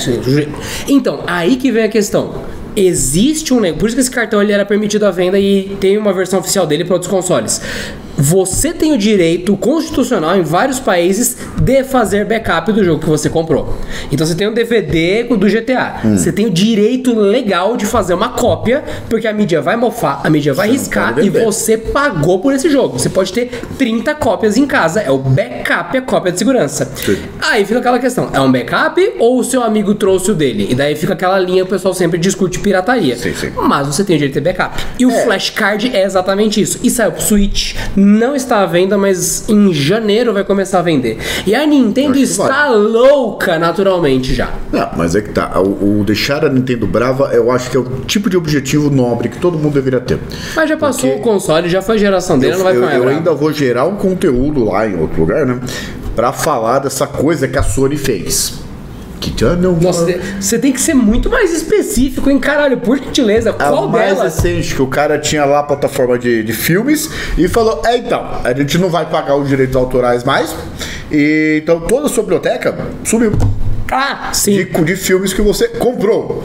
Então, 0.87 1.19
aí 1.27 1.57
que 1.57 1.71
vem 1.71 1.83
a 1.83 1.89
questão. 1.89 2.33
Existe 2.75 3.53
um 3.53 3.59
negócio. 3.59 3.79
Por 3.79 3.87
isso 3.87 3.95
que 3.97 4.01
esse 4.01 4.09
cartão 4.11 4.41
ele 4.41 4.53
era 4.53 4.65
permitido 4.65 5.03
à 5.03 5.11
venda 5.11 5.37
e 5.37 5.75
tem 5.79 5.97
uma 5.97 6.13
versão 6.13 6.39
oficial 6.39 6.65
dele 6.65 6.85
para 6.85 6.93
outros 6.95 7.11
consoles. 7.11 7.61
Você 8.17 8.71
tem 8.71 8.93
o 8.93 8.97
direito 8.97 9.57
constitucional 9.57 10.37
em 10.37 10.41
vários 10.41 10.79
países 10.79 11.37
de 11.71 11.83
fazer 11.85 12.25
backup 12.25 12.71
do 12.71 12.83
jogo 12.83 12.99
que 12.99 13.07
você 13.07 13.29
comprou. 13.29 13.77
Então 14.11 14.27
você 14.27 14.35
tem 14.35 14.47
um 14.47 14.53
DVD 14.53 15.23
do 15.23 15.47
GTA. 15.47 16.01
Hum. 16.03 16.17
Você 16.17 16.31
tem 16.31 16.45
o 16.45 16.49
direito 16.49 17.17
legal 17.17 17.77
de 17.77 17.85
fazer 17.85 18.13
uma 18.13 18.29
cópia, 18.29 18.83
porque 19.09 19.27
a 19.27 19.33
mídia 19.33 19.61
vai 19.61 19.75
mofar, 19.77 20.21
a 20.23 20.29
mídia 20.29 20.53
vai 20.53 20.67
Você 20.67 20.73
riscar 20.73 21.19
e 21.19 21.29
você 21.29 21.77
pagou 21.77 22.39
por 22.39 22.53
esse 22.53 22.69
jogo. 22.69 22.99
Você 22.99 23.09
pode 23.09 23.31
ter 23.31 23.49
30 23.77 24.13
cópias 24.15 24.57
em 24.57 24.65
casa. 24.65 24.99
É 25.01 25.09
o 25.09 25.17
backup, 25.17 25.97
a 25.97 26.01
cópia 26.01 26.31
de 26.31 26.39
segurança. 26.39 26.91
Sim. 26.95 27.17
Aí 27.41 27.63
fica 27.65 27.79
aquela 27.79 27.99
questão: 27.99 28.29
é 28.33 28.39
um 28.39 28.51
backup 28.51 29.13
ou 29.19 29.39
o 29.39 29.43
seu 29.43 29.63
amigo 29.63 29.95
trouxe 29.95 30.31
o 30.31 30.33
dele? 30.35 30.67
E 30.69 30.75
daí 30.75 30.95
fica 30.95 31.13
aquela 31.13 31.39
linha, 31.39 31.63
o 31.63 31.67
pessoal 31.67 31.93
sempre 31.93 32.19
discute 32.19 32.59
pirataria. 32.59 33.15
Sim, 33.15 33.33
sim. 33.33 33.51
Mas 33.55 33.87
você 33.87 34.03
tem 34.03 34.15
o 34.15 34.19
direito 34.19 34.33
de 34.33 34.41
ter 34.41 34.53
backup. 34.53 34.83
E 34.99 35.05
o 35.05 35.11
É. 35.11 35.23
flashcard 35.23 35.95
é 35.95 36.03
exatamente 36.03 36.61
isso. 36.61 36.79
E 36.83 36.89
saiu 36.89 37.11
pro 37.13 37.21
Switch, 37.21 37.75
não 37.95 38.35
está 38.35 38.61
à 38.61 38.65
venda, 38.65 38.97
mas 38.97 39.47
em 39.49 39.73
janeiro 39.73 40.33
vai 40.33 40.43
começar 40.43 40.79
a 40.79 40.81
vender. 40.81 41.17
E 41.45 41.55
a 41.55 41.60
Nintendo 41.65 42.11
Acho 42.11 42.17
que 42.19 42.23
está 42.23 42.67
louca 42.69 43.57
naturalmente 43.59 44.33
já. 44.33 44.49
Não, 44.71 44.89
mas 44.95 45.15
é 45.15 45.21
que 45.21 45.29
tá. 45.29 45.59
O, 45.59 45.99
o 45.99 46.03
deixar 46.05 46.45
a 46.45 46.49
Nintendo 46.49 46.85
brava, 46.87 47.25
eu 47.33 47.51
acho 47.51 47.69
que 47.69 47.77
é 47.77 47.79
o 47.79 47.85
tipo 48.05 48.29
de 48.29 48.37
objetivo 48.37 48.89
nobre 48.89 49.29
que 49.29 49.37
todo 49.39 49.57
mundo 49.57 49.73
deveria 49.73 49.99
ter. 49.99 50.19
Mas 50.55 50.69
já 50.69 50.77
passou 50.77 51.09
Porque- 51.09 51.21
o 51.21 51.23
console, 51.33 51.69
já 51.69 51.81
foi 51.81 51.97
geração 51.97 52.37
dele, 52.39 52.53
eu, 52.53 52.57
não 52.57 52.63
vai 52.65 52.75
eu- 52.75 52.81
ficar 52.81 52.93
eu 52.95 53.01
bravo. 53.01 53.17
ainda 53.17 53.33
vou 53.33 53.51
gerar 53.53 53.85
um 53.85 53.95
conteúdo 53.95 54.63
lá 54.65 54.87
em 54.87 54.99
outro 54.99 55.19
lugar, 55.21 55.45
né? 55.45 55.59
Pra 56.15 56.31
falar 56.33 56.79
dessa 56.79 57.07
coisa 57.07 57.47
que 57.47 57.57
a 57.57 57.63
Sony 57.63 57.97
fez. 57.97 58.59
Que 59.19 59.31
já 59.39 59.55
não. 59.55 59.73
Nossa, 59.75 60.07
você 60.39 60.57
tem 60.57 60.71
que 60.73 60.81
ser 60.81 60.95
muito 60.95 61.29
mais 61.29 61.53
específico, 61.53 62.27
hein, 62.27 62.39
caralho? 62.39 62.77
Por 62.79 62.97
gentileza, 62.97 63.51
a 63.51 63.53
qual 63.53 63.87
mais 63.87 64.15
delas? 64.15 64.35
recente 64.35 64.73
que 64.73 64.81
o 64.81 64.87
cara 64.87 65.19
tinha 65.19 65.45
lá 65.45 65.59
a 65.59 65.63
plataforma 65.63 66.17
de, 66.17 66.43
de 66.43 66.53
filmes 66.53 67.07
e 67.37 67.47
falou: 67.47 67.83
É, 67.85 67.97
então, 67.97 68.25
a 68.43 68.51
gente 68.51 68.79
não 68.79 68.89
vai 68.89 69.05
pagar 69.05 69.35
os 69.35 69.47
direitos 69.47 69.75
autorais 69.75 70.23
mais. 70.23 70.55
E, 71.11 71.61
então 71.61 71.81
toda 71.81 72.05
a 72.05 72.09
sua 72.09 72.23
biblioteca 72.23 72.75
sumiu 73.03 73.31
Ah, 73.91 74.29
sim. 74.33 74.53
de, 74.53 74.65
de 74.65 74.95
filmes 74.95 75.33
que 75.33 75.41
você 75.41 75.67
comprou. 75.67 76.43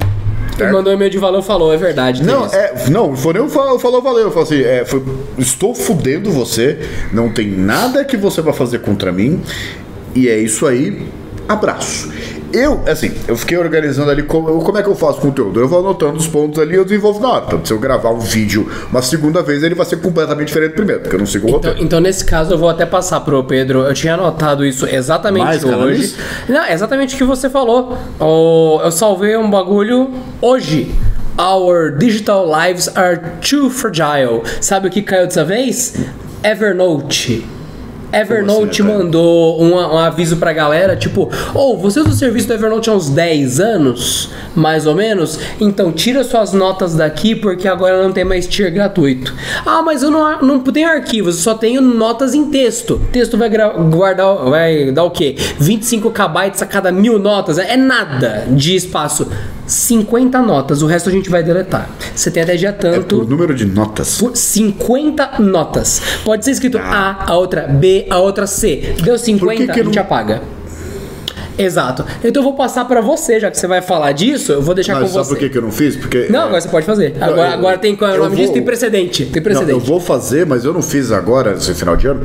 Ele 0.58 0.72
mandou 0.72 0.92
e-mail 0.92 1.10
de 1.10 1.18
valor 1.18 1.42
falou, 1.42 1.72
é 1.72 1.76
verdade. 1.76 2.22
Não, 2.22 2.46
é, 2.46 2.88
não, 2.90 3.14
foi 3.14 3.34
nem 3.34 3.48
falou, 3.48 3.78
falou 3.78 4.00
valeu. 4.00 4.30
Falou 4.30 4.44
assim, 4.44 4.62
é, 4.62 4.84
foi, 4.84 5.02
estou 5.38 5.74
fudendo 5.74 6.30
você, 6.30 6.78
não 7.12 7.30
tem 7.30 7.48
nada 7.48 8.04
que 8.04 8.16
você 8.16 8.40
vai 8.40 8.54
fazer 8.54 8.78
contra 8.78 9.12
mim, 9.12 9.42
e 10.14 10.28
é 10.28 10.38
isso 10.38 10.66
aí, 10.66 11.06
abraço. 11.46 12.10
Eu, 12.52 12.82
assim, 12.86 13.12
eu 13.28 13.36
fiquei 13.36 13.56
organizando 13.58 14.10
ali 14.10 14.22
como, 14.22 14.62
como 14.62 14.78
é 14.78 14.82
que 14.82 14.88
eu 14.88 14.94
faço 14.94 15.20
conteúdo. 15.20 15.60
Eu 15.60 15.68
vou 15.68 15.80
anotando 15.80 16.16
os 16.16 16.26
pontos 16.26 16.58
ali 16.58 16.74
e 16.74 16.76
eu 16.76 16.84
desenvolvo 16.84 17.20
na 17.20 17.28
hora. 17.30 17.44
Então, 17.46 17.64
se 17.64 17.72
eu 17.72 17.78
gravar 17.78 18.10
um 18.10 18.20
vídeo 18.20 18.70
uma 18.90 19.02
segunda 19.02 19.42
vez, 19.42 19.62
ele 19.62 19.74
vai 19.74 19.84
ser 19.86 19.96
completamente 20.00 20.48
diferente 20.48 20.72
do 20.72 20.76
primeiro, 20.76 21.00
porque 21.02 21.14
eu 21.16 21.18
não 21.20 21.26
sigo 21.26 21.46
o 21.46 21.48
Então, 21.50 21.58
roteiro. 21.58 21.82
então, 21.84 22.00
nesse 22.00 22.24
caso, 22.24 22.52
eu 22.54 22.58
vou 22.58 22.68
até 22.68 22.86
passar 22.86 23.20
pro 23.20 23.42
Pedro. 23.44 23.80
Eu 23.80 23.94
tinha 23.94 24.14
anotado 24.14 24.64
isso 24.64 24.86
exatamente 24.86 25.44
Mais 25.44 25.64
hoje. 25.64 26.14
Não, 26.48 26.62
é 26.64 26.72
exatamente 26.72 27.14
o 27.14 27.18
que 27.18 27.24
você 27.24 27.50
falou. 27.50 27.96
Eu 28.20 28.90
salvei 28.90 29.36
um 29.36 29.50
bagulho 29.50 30.10
hoje. 30.40 30.94
Our 31.38 31.90
digital 31.98 32.46
lives 32.46 32.88
are 32.96 33.20
too 33.46 33.68
fragile. 33.68 34.42
Sabe 34.60 34.88
o 34.88 34.90
que 34.90 35.02
caiu 35.02 35.26
dessa 35.26 35.44
vez? 35.44 35.94
Evernote. 36.42 37.44
Evernote 38.12 38.82
assim, 38.82 38.92
mandou 38.92 39.62
um, 39.62 39.74
um 39.74 39.98
aviso 39.98 40.36
pra 40.36 40.52
galera, 40.52 40.96
tipo, 40.96 41.30
ou 41.54 41.76
você 41.76 42.00
usa 42.00 42.10
o 42.10 42.12
serviço 42.12 42.48
do 42.48 42.54
Evernote 42.54 42.90
há 42.90 42.92
uns 42.92 43.08
10 43.08 43.60
anos, 43.60 44.30
mais 44.54 44.86
ou 44.86 44.94
menos, 44.94 45.38
então 45.60 45.92
tira 45.92 46.24
suas 46.24 46.52
notas 46.52 46.94
daqui 46.94 47.34
porque 47.34 47.68
agora 47.68 48.02
não 48.02 48.12
tem 48.12 48.24
mais 48.24 48.46
tier 48.46 48.72
gratuito. 48.72 49.34
Ah, 49.64 49.82
mas 49.82 50.02
eu 50.02 50.10
não, 50.10 50.40
não 50.42 50.60
tenho 50.60 50.88
arquivos, 50.88 51.36
eu 51.36 51.42
só 51.42 51.54
tenho 51.54 51.80
notas 51.80 52.34
em 52.34 52.50
texto. 52.50 53.00
Texto 53.12 53.36
vai 53.36 53.50
guardar, 53.90 54.36
vai 54.48 54.90
dar 54.92 55.04
o 55.04 55.10
quê? 55.10 55.36
25 55.58 56.10
KB 56.10 56.52
a 56.60 56.66
cada 56.66 56.92
mil 56.92 57.18
notas, 57.18 57.58
é 57.58 57.76
nada 57.76 58.46
de 58.48 58.74
espaço. 58.74 59.28
50 59.66 60.40
notas, 60.42 60.82
o 60.82 60.86
resto 60.86 61.08
a 61.08 61.12
gente 61.12 61.28
vai 61.28 61.42
deletar. 61.42 61.88
Você 62.14 62.30
tem 62.30 62.42
até 62.42 62.56
dia 62.56 62.68
É 62.68 62.72
tanto. 62.72 63.16
por 63.18 63.28
número 63.28 63.54
de 63.54 63.64
notas. 63.66 64.18
Por 64.18 64.36
50 64.36 65.40
notas. 65.40 66.00
Pode 66.24 66.44
ser 66.44 66.52
escrito 66.52 66.78
A, 66.78 67.24
a 67.26 67.36
outra 67.36 67.62
B, 67.62 68.06
a 68.08 68.18
outra 68.18 68.46
C. 68.46 68.94
Deu 69.02 69.18
50, 69.18 69.44
Por 69.44 69.66
que 69.66 69.72
que 69.72 69.80
a 69.80 69.84
gente 69.84 69.96
não- 69.96 70.02
apaga. 70.02 70.42
Exato. 71.58 72.04
Então 72.22 72.42
eu 72.42 72.44
vou 72.44 72.54
passar 72.54 72.84
pra 72.84 73.00
você, 73.00 73.40
já 73.40 73.50
que 73.50 73.56
você 73.58 73.66
vai 73.66 73.80
falar 73.80 74.12
disso, 74.12 74.52
eu 74.52 74.60
vou 74.60 74.74
deixar 74.74 74.94
Mas 75.00 75.04
com 75.04 75.08
sabe 75.14 75.26
você. 75.28 75.34
por 75.36 75.50
que, 75.50 75.56
eu 75.58 75.62
não 75.62 75.72
fiz? 75.72 75.96
Porque. 75.96 76.26
Não, 76.28 76.40
é, 76.40 76.44
agora 76.44 76.60
você 76.60 76.68
pode 76.68 76.84
fazer. 76.84 77.16
Agora, 77.18 77.48
eu- 77.48 77.54
agora 77.54 77.78
tem 77.78 77.96
qual 77.96 78.10
é 78.10 78.12
o 78.14 78.16
eu 78.18 78.24
nome 78.24 78.36
disso? 78.36 78.48
vou- 78.48 78.54
Tem 78.54 78.62
precedente. 78.62 79.24
Tem 79.24 79.36
Não, 79.36 79.42
precedente. 79.42 79.72
eu 79.72 79.80
vou 79.80 79.98
fazer, 79.98 80.44
mas 80.44 80.64
eu 80.66 80.74
não 80.74 80.82
fiz 80.82 81.10
agora, 81.10 81.54
esse 81.54 81.72
final 81.72 81.96
de 81.96 82.08
ano. 82.08 82.20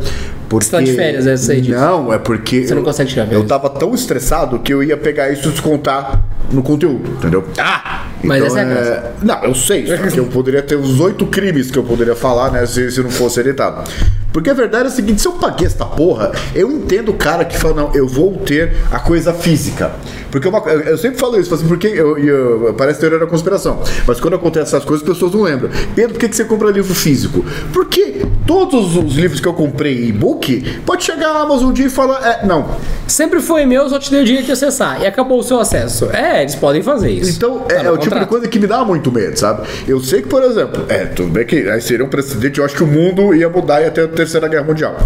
Porque... 0.52 0.70
tá 0.70 0.82
de 0.82 0.94
férias, 0.94 1.26
eu 1.26 1.38
sei 1.38 1.62
disso. 1.62 1.80
Não, 1.80 2.14
é 2.14 2.18
porque. 2.18 2.66
Você 2.68 2.74
não 2.74 2.82
eu- 2.82 2.86
consegue 2.86 3.10
tirar 3.10 3.32
Eu 3.32 3.46
tava 3.46 3.70
tão 3.70 3.94
estressado 3.96 4.60
que 4.60 4.74
eu 4.74 4.84
ia 4.84 4.98
pegar 4.98 5.32
isso 5.32 5.48
e 5.48 5.52
descontar 5.52 6.22
no 6.52 6.62
conteúdo, 6.62 7.10
entendeu? 7.12 7.44
Ah! 7.58 8.06
Mas 8.24 8.38
Então, 8.44 8.48
essa 8.48 8.60
é 8.60 8.62
a 8.62 8.66
graça. 8.66 9.12
Não, 9.24 9.44
eu 9.46 9.56
sei, 9.56 9.88
só 9.88 9.98
que 9.98 10.20
eu 10.20 10.26
poderia 10.26 10.62
ter 10.62 10.76
os 10.76 11.00
oito 11.00 11.26
crimes 11.26 11.72
que 11.72 11.80
eu 11.80 11.84
poderia 11.84 12.16
falar, 12.16 12.52
né, 12.52 12.66
se, 12.66 12.92
se 12.92 13.02
não 13.02 13.10
fosse 13.10 13.40
editado. 13.40 13.90
Porque 14.32 14.50
a 14.50 14.54
verdade 14.54 14.86
é 14.86 14.88
a 14.88 14.92
seguinte, 14.92 15.22
se 15.22 15.28
eu 15.28 15.34
paguei 15.34 15.68
essa 15.68 15.86
porra, 15.86 16.32
eu 16.56 16.72
entendo 16.72 17.10
o 17.10 17.14
cara 17.16 17.44
que 17.44 17.58
fala, 17.58 17.74
não, 17.74 17.92
eu 17.96 18.08
vou 18.08 18.34
ter 18.38 18.74
a 18.92 19.00
coisa 19.00 19.34
física. 19.34 19.92
Porque 20.30 20.48
uma, 20.48 20.60
eu, 20.60 20.82
eu 20.82 20.98
sempre 20.98 21.20
falo 21.20 21.38
isso, 21.40 21.54
assim, 21.54 21.68
porque 21.68 21.88
eu, 21.88 22.18
eu- 22.18 22.74
parece 22.78 23.00
teoria 23.00 23.20
da 23.20 23.28
conspiração. 23.28 23.82
Mas 24.08 24.20
quando 24.22 24.36
acontece 24.36 24.74
essas 24.76 24.86
coisas, 24.86 25.06
as 25.06 25.14
pessoas 25.14 25.34
não 25.34 25.42
lembram. 25.42 25.70
Pedro, 25.96 26.14
por 26.14 26.20
que, 26.20 26.30
que 26.30 26.36
você 26.36 26.46
compra 26.46 26.70
livro 26.72 26.94
físico? 26.94 27.44
Porque 27.74 28.22
todos 28.48 28.96
os 28.96 29.16
livros 29.16 29.42
que 29.42 29.48
eu 29.48 29.54
comprei 29.54 30.10
em 30.10 30.14
e-book, 30.42 30.80
pode 30.86 31.04
chegar 31.04 31.34
na 31.34 31.42
Amazon 31.42 31.70
um 31.70 31.74
dia 31.74 31.86
e 31.86 31.90
falar, 31.90 32.26
é, 32.26 32.46
não, 32.46 32.68
Sempre 33.08 33.42
foi 33.42 33.66
meu, 33.66 33.90
só 33.90 34.00
te 34.00 34.10
dei 34.10 34.22
o 34.22 34.26
dia 34.26 34.42
de 34.42 34.52
acessar. 34.52 35.02
E 35.02 35.06
acabou 35.06 35.40
o 35.40 35.44
seu 35.44 35.60
acesso. 35.60 36.10
É, 36.14 36.42
eles 36.42 36.56
podem 36.56 36.82
fazer 36.82 37.12
isso. 37.12 37.32
Então, 37.32 37.60
Tá 37.60 37.76
é, 37.76 37.84
no 37.84 37.90
é 37.90 37.92
o 37.92 37.98
tipo 37.98 38.04
de 38.04 38.10
contrato. 38.22 38.30
coisa 38.30 38.48
que 38.48 38.58
me 38.58 38.68
dá 38.68 38.86
muito 38.86 39.12
medo, 39.12 39.38
sabe? 39.38 39.68
Eu 39.86 40.00
sei 40.00 40.22
que, 40.22 40.30
por 40.30 40.42
exemplo, 40.44 40.86
é, 40.88 41.06
tudo 41.06 41.30
bem 41.30 41.46
que 41.46 41.70
aí 41.70 41.82
seria 41.82 42.06
um 42.06 42.10
precedente, 42.10 42.60
eu 42.60 42.66
acho 42.66 42.74
que 42.76 42.84
o 42.84 42.88
mundo 42.88 43.36
ia 43.36 43.50
mudar 43.50 43.82
e 43.82 43.92
ter 43.92 44.06
a 44.06 44.08
Terceira 44.08 44.48
Guerra 44.48 44.64
Mundial. 44.64 44.98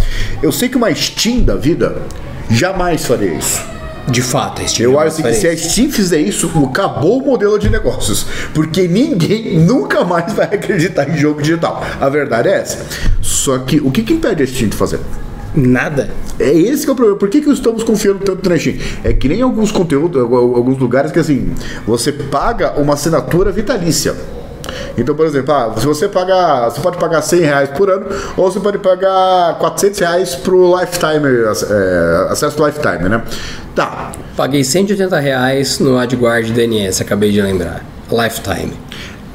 Eu 0.41 0.51
sei 0.51 0.69
que 0.69 0.77
uma 0.77 0.93
Steam 0.93 1.41
da 1.41 1.55
vida 1.55 1.97
jamais 2.49 3.05
faria 3.05 3.33
isso. 3.33 3.59
De 4.07 4.21
fato, 4.21 4.61
esse 4.61 4.75
tipo 4.75 4.91
Eu 4.91 4.99
acho 4.99 5.23
que 5.23 5.33
se 5.33 5.47
a 5.47 5.57
Steam 5.57 5.91
fizer 5.91 6.19
isso, 6.19 6.51
acabou 6.69 7.23
o 7.23 7.25
modelo 7.25 7.57
de 7.57 7.71
negócios. 7.71 8.27
Porque 8.53 8.87
ninguém 8.87 9.57
nunca 9.65 10.03
mais 10.03 10.31
vai 10.31 10.45
acreditar 10.45 11.09
em 11.09 11.17
jogo 11.17 11.41
digital. 11.41 11.83
A 11.99 12.07
verdade 12.07 12.49
é 12.49 12.59
essa. 12.59 12.85
Só 13.19 13.57
que 13.57 13.79
o 13.79 13.89
que, 13.89 14.03
que 14.03 14.13
impede 14.13 14.43
a 14.43 14.47
Steam 14.47 14.69
de 14.69 14.77
fazer? 14.77 14.99
Nada. 15.55 16.09
É 16.39 16.51
esse 16.51 16.83
que 16.83 16.89
é 16.89 16.93
o 16.93 16.95
problema. 16.95 17.17
Por 17.17 17.29
que, 17.29 17.41
que 17.41 17.49
estamos 17.49 17.83
confiando 17.83 18.19
tanto 18.19 18.47
na 18.49 18.57
Steam? 18.57 18.77
É 19.03 19.13
que 19.13 19.29
nem 19.29 19.41
alguns 19.41 19.71
conteúdos, 19.71 20.21
alguns 20.21 20.77
lugares 20.77 21.11
que 21.11 21.19
assim, 21.19 21.53
você 21.85 22.11
paga 22.11 22.73
uma 22.79 22.93
assinatura 22.93 23.51
vitalícia. 23.51 24.15
Então, 24.97 25.13
por 25.15 25.25
exemplo, 25.25 25.53
ah, 25.53 25.73
se 25.77 25.85
você 25.85 26.07
pagar, 26.07 26.69
você 26.69 26.81
pode 26.81 26.97
pagar 26.97 27.21
100 27.21 27.39
reais 27.41 27.69
por 27.69 27.89
ano, 27.89 28.07
ou 28.37 28.51
você 28.51 28.59
pode 28.59 28.77
pagar 28.79 29.57
400 29.59 29.99
reais 29.99 30.35
pro 30.35 30.79
lifetime, 30.79 31.27
é, 31.69 32.27
acesso 32.29 32.65
lifetime, 32.65 33.09
né? 33.09 33.21
Tá. 33.75 34.11
Paguei 34.37 34.63
180 34.63 35.19
reais 35.19 35.79
no 35.79 35.97
AdGuard 35.97 36.51
DNS, 36.51 37.01
acabei 37.01 37.31
de 37.31 37.41
lembrar. 37.41 37.83
Lifetime. 38.09 38.73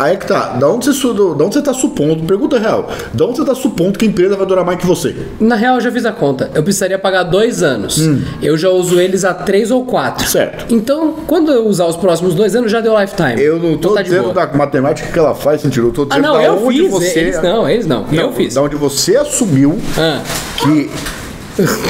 Aí 0.00 0.14
é 0.14 0.16
que 0.16 0.26
tá. 0.26 0.54
Da 0.58 0.68
onde, 0.68 0.86
você, 0.86 1.06
da 1.12 1.44
onde 1.44 1.54
você 1.54 1.62
tá 1.62 1.74
supondo? 1.74 2.24
Pergunta 2.24 2.58
real. 2.58 2.88
Da 3.12 3.26
onde 3.26 3.36
você 3.38 3.44
tá 3.44 3.54
supondo 3.54 3.98
que 3.98 4.04
a 4.06 4.08
empresa 4.08 4.36
vai 4.36 4.46
durar 4.46 4.64
mais 4.64 4.78
que 4.78 4.86
você? 4.86 5.14
Na 5.38 5.56
real, 5.56 5.74
eu 5.76 5.80
já 5.80 5.92
fiz 5.92 6.06
a 6.06 6.12
conta. 6.12 6.50
Eu 6.54 6.62
precisaria 6.62 6.98
pagar 6.98 7.24
dois 7.24 7.62
anos. 7.62 8.00
Eu 8.42 8.56
já 8.56 8.70
uso 8.70 8.98
eles 9.00 9.24
há 9.24 9.34
três 9.34 9.70
ou 9.70 9.84
quatro. 9.84 10.24
Hum. 10.24 10.28
Certo. 10.28 10.64
Então, 10.74 11.14
quando 11.26 11.52
eu 11.52 11.66
usar 11.66 11.86
os 11.86 11.96
próximos 11.96 12.34
dois 12.34 12.56
anos, 12.56 12.72
já 12.72 12.80
deu 12.80 12.98
lifetime. 12.98 13.40
Eu 13.42 13.56
não 13.58 13.72
tô 13.76 13.90
Então 13.90 13.94
tá 13.94 14.02
dizendo 14.02 14.32
da 14.32 14.46
matemática 14.46 15.12
que 15.12 15.18
ela 15.18 15.34
faz 15.34 15.60
sentido. 15.60 15.88
Eu 15.88 15.92
tô 15.92 16.02
Ah, 16.02 16.06
dizendo 16.16 16.22
não, 16.22 16.34
da 16.34 16.42
eu 16.44 16.66
onde 16.66 16.78
fiz. 16.82 16.90
você. 16.90 17.18
Eles 17.20 17.42
não, 17.42 17.68
eles 17.68 17.86
não. 17.86 18.06
eu 18.10 18.32
fiz. 18.32 18.54
Da 18.54 18.62
onde 18.62 18.76
você 18.76 19.16
assumiu 19.16 19.78
Ah. 19.98 20.20
que. 20.62 20.90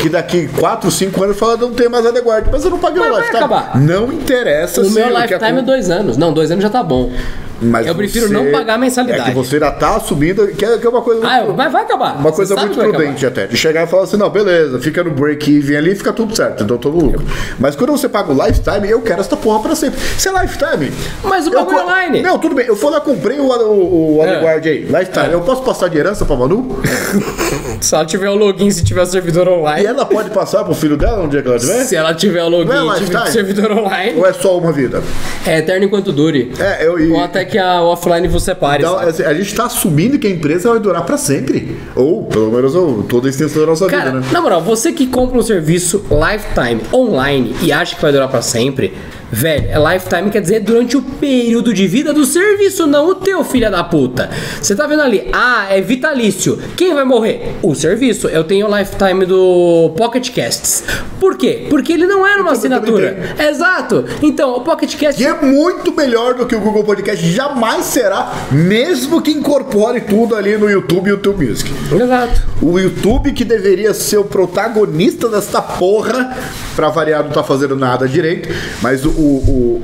Que 0.02 0.08
daqui 0.08 0.48
4, 0.58 0.90
5 0.90 1.22
anos 1.22 1.38
fala 1.38 1.56
não 1.56 1.70
tem 1.72 1.88
mais 1.88 2.04
ADGuard, 2.04 2.48
mas 2.50 2.64
eu 2.64 2.70
não 2.70 2.78
paguei 2.78 2.98
Mas 2.98 3.08
o 3.08 3.12
vai 3.12 3.20
lifetime. 3.20 3.44
acabar. 3.44 3.78
Não 3.80 4.12
interessa 4.12 4.80
O 4.80 4.90
meu 4.90 5.08
lifetime 5.10 5.44
é 5.44 5.50
acon- 5.52 5.62
dois 5.62 5.90
anos. 5.90 6.16
Não, 6.16 6.32
dois 6.32 6.50
anos 6.50 6.64
já 6.64 6.70
tá 6.70 6.82
bom. 6.82 7.12
Mas 7.60 7.86
Eu 7.86 7.94
prefiro 7.94 8.26
você- 8.28 8.32
não 8.34 8.50
pagar 8.50 8.74
a 8.74 8.78
mensalidade. 8.78 9.20
É 9.22 9.24
que 9.24 9.30
você 9.34 9.58
já 9.58 9.70
tá 9.70 9.96
assumindo, 9.96 10.46
que 10.48 10.64
é, 10.64 10.78
que 10.78 10.86
é 10.86 10.90
uma 10.90 11.02
coisa 11.02 11.20
Ah, 11.26 11.40
eu- 11.44 11.54
mas 11.54 11.70
vai 11.72 11.82
acabar. 11.82 12.16
Uma 12.16 12.32
coisa 12.32 12.56
muito 12.56 12.78
prudente 12.78 13.26
até. 13.26 13.46
De 13.46 13.56
chegar 13.56 13.84
e 13.84 13.86
falar 13.86 14.04
assim, 14.04 14.16
não, 14.16 14.30
beleza, 14.30 14.78
fica 14.80 15.02
no 15.04 15.10
break-even 15.10 15.76
ali, 15.76 15.94
fica 15.94 16.12
tudo 16.12 16.34
certo, 16.34 16.64
então 16.64 16.78
todo 16.78 16.96
lucro. 16.96 17.22
Mas 17.58 17.76
quando 17.76 17.90
você 17.92 18.08
paga 18.08 18.32
o 18.32 18.46
lifetime, 18.46 18.88
eu 18.88 19.00
quero 19.02 19.20
essa 19.20 19.36
porra 19.36 19.60
pra 19.60 19.74
sempre. 19.74 20.00
Se 20.18 20.28
é 20.28 20.32
lifetime. 20.32 20.90
Mas 21.24 21.46
o 21.46 21.50
bagulho 21.50 21.76
é 21.76 21.80
co- 21.80 21.86
online. 21.86 22.22
Não, 22.22 22.38
tudo 22.38 22.54
bem. 22.54 22.66
Eu 22.66 22.76
fui 22.76 22.90
lá, 22.90 23.00
comprei 23.00 23.38
o, 23.38 23.44
o, 23.44 24.18
o 24.18 24.24
É. 24.24 24.40
Guard 24.40 24.66
aí, 24.66 24.78
lifetime. 24.84 25.28
É. 25.30 25.34
Eu 25.34 25.40
posso 25.42 25.62
passar 25.62 25.88
de 25.88 25.98
herança 25.98 26.24
pra 26.24 26.36
Manu? 26.36 26.80
Se 27.80 27.94
ela 27.94 28.04
tiver 28.04 28.28
o 28.30 28.34
login, 28.34 28.70
se 28.70 28.84
tiver 28.84 29.02
o 29.02 29.06
servidor 29.06 29.46
E 29.46 29.50
online. 29.50 29.86
ela 29.86 30.04
pode 30.06 30.30
passar 30.30 30.64
pro 30.64 30.74
filho 30.74 30.96
dela 30.96 31.22
no 31.22 31.28
dia 31.28 31.42
que 31.42 31.48
ela 31.48 31.58
tiver? 31.58 31.84
Se 31.84 31.96
ela 31.96 32.14
tiver 32.14 32.42
o 32.44 32.48
login 32.48 32.68
Não 32.70 32.92
é 32.92 32.96
e 32.98 33.04
tiver 33.04 33.22
o 33.22 33.26
servidor 33.26 33.72
online. 33.72 34.18
Ou 34.18 34.26
é 34.26 34.32
só 34.32 34.58
uma 34.58 34.70
vida? 34.72 35.02
É 35.46 35.58
eterno 35.58 35.86
enquanto 35.86 36.12
dure. 36.12 36.52
É, 36.58 36.86
eu 36.86 36.98
e. 36.98 37.10
Ou 37.10 37.20
até 37.22 37.44
que 37.50 37.58
a 37.58 37.82
offline 37.82 38.28
você 38.28 38.54
pare. 38.54 38.82
Então, 38.82 38.96
sabe? 38.96 39.10
assim, 39.10 39.22
a 39.24 39.34
gente 39.34 39.54
tá 39.54 39.64
assumindo 39.64 40.18
que 40.18 40.26
a 40.26 40.30
empresa 40.30 40.70
vai 40.70 40.80
durar 40.80 41.04
pra 41.04 41.16
sempre. 41.16 41.76
Ou, 41.94 42.24
pelo 42.24 42.50
menos, 42.52 42.74
ou, 42.74 43.02
toda 43.02 43.26
a 43.26 43.30
extensão 43.30 43.60
da 43.62 43.66
nossa 43.66 43.86
Cara, 43.86 44.10
vida, 44.10 44.20
né? 44.20 44.26
na 44.32 44.40
moral, 44.40 44.62
você 44.62 44.92
que 44.92 45.06
compra 45.06 45.38
um 45.38 45.42
serviço 45.42 46.04
lifetime 46.10 46.80
online 46.92 47.54
e 47.62 47.72
acha 47.72 47.96
que 47.96 48.02
vai 48.02 48.12
durar 48.12 48.28
pra 48.28 48.40
sempre, 48.42 48.94
velho, 49.30 49.68
é 49.70 49.94
lifetime 49.94 50.30
quer 50.30 50.40
dizer 50.40 50.60
durante 50.60 50.96
o 50.96 51.02
período 51.02 51.72
de 51.72 51.86
vida 51.86 52.12
do 52.12 52.24
serviço, 52.24 52.86
não 52.86 53.08
o 53.08 53.14
teu, 53.14 53.44
filha 53.44 53.70
da 53.70 53.84
puta. 53.84 54.30
Você 54.60 54.74
tá 54.74 54.86
vendo 54.86 55.02
ali, 55.02 55.28
ah, 55.32 55.66
é 55.70 55.80
vitalício. 55.80 56.58
Quem 56.76 56.94
vai 56.94 57.04
morrer? 57.04 57.56
O 57.62 57.74
serviço. 57.74 58.28
Eu 58.28 58.44
tenho 58.44 58.66
o 58.66 58.78
lifetime 58.78 59.24
do 59.24 59.92
Pocket 59.96 60.30
Casts. 60.34 60.84
Por 61.18 61.36
quê? 61.36 61.66
Porque 61.68 61.92
ele 61.92 62.06
não 62.06 62.26
era 62.26 62.40
uma 62.42 62.52
assinatura. 62.52 63.34
Exato. 63.38 64.04
Então, 64.22 64.56
o 64.56 64.60
Pocket 64.62 64.96
Cast 64.96 65.20
Que 65.20 65.28
é 65.28 65.40
muito 65.40 65.92
melhor 65.92 66.34
do 66.34 66.46
que 66.46 66.56
o 66.56 66.60
Google 66.60 66.84
Podcast 66.84 67.24
jamais 67.30 67.84
será, 67.84 68.32
mesmo 68.50 69.20
que 69.20 69.30
incorpore 69.30 70.00
tudo 70.00 70.34
ali 70.34 70.56
no 70.56 70.68
YouTube 70.68 71.08
e 71.08 71.10
YouTube 71.10 71.46
Music. 71.46 71.70
Exato. 71.92 72.42
O 72.62 72.78
YouTube 72.78 73.32
que 73.32 73.44
deveria 73.44 73.92
ser 73.92 74.18
o 74.18 74.24
protagonista 74.24 75.28
dessa 75.28 75.60
porra, 75.60 76.36
pra 76.74 76.88
variar 76.88 77.24
não 77.24 77.30
tá 77.30 77.42
fazendo 77.42 77.76
nada 77.76 78.08
direito, 78.08 78.48
mas 78.80 79.04
o 79.04 79.19
o, 79.20 79.36
o, 79.50 79.82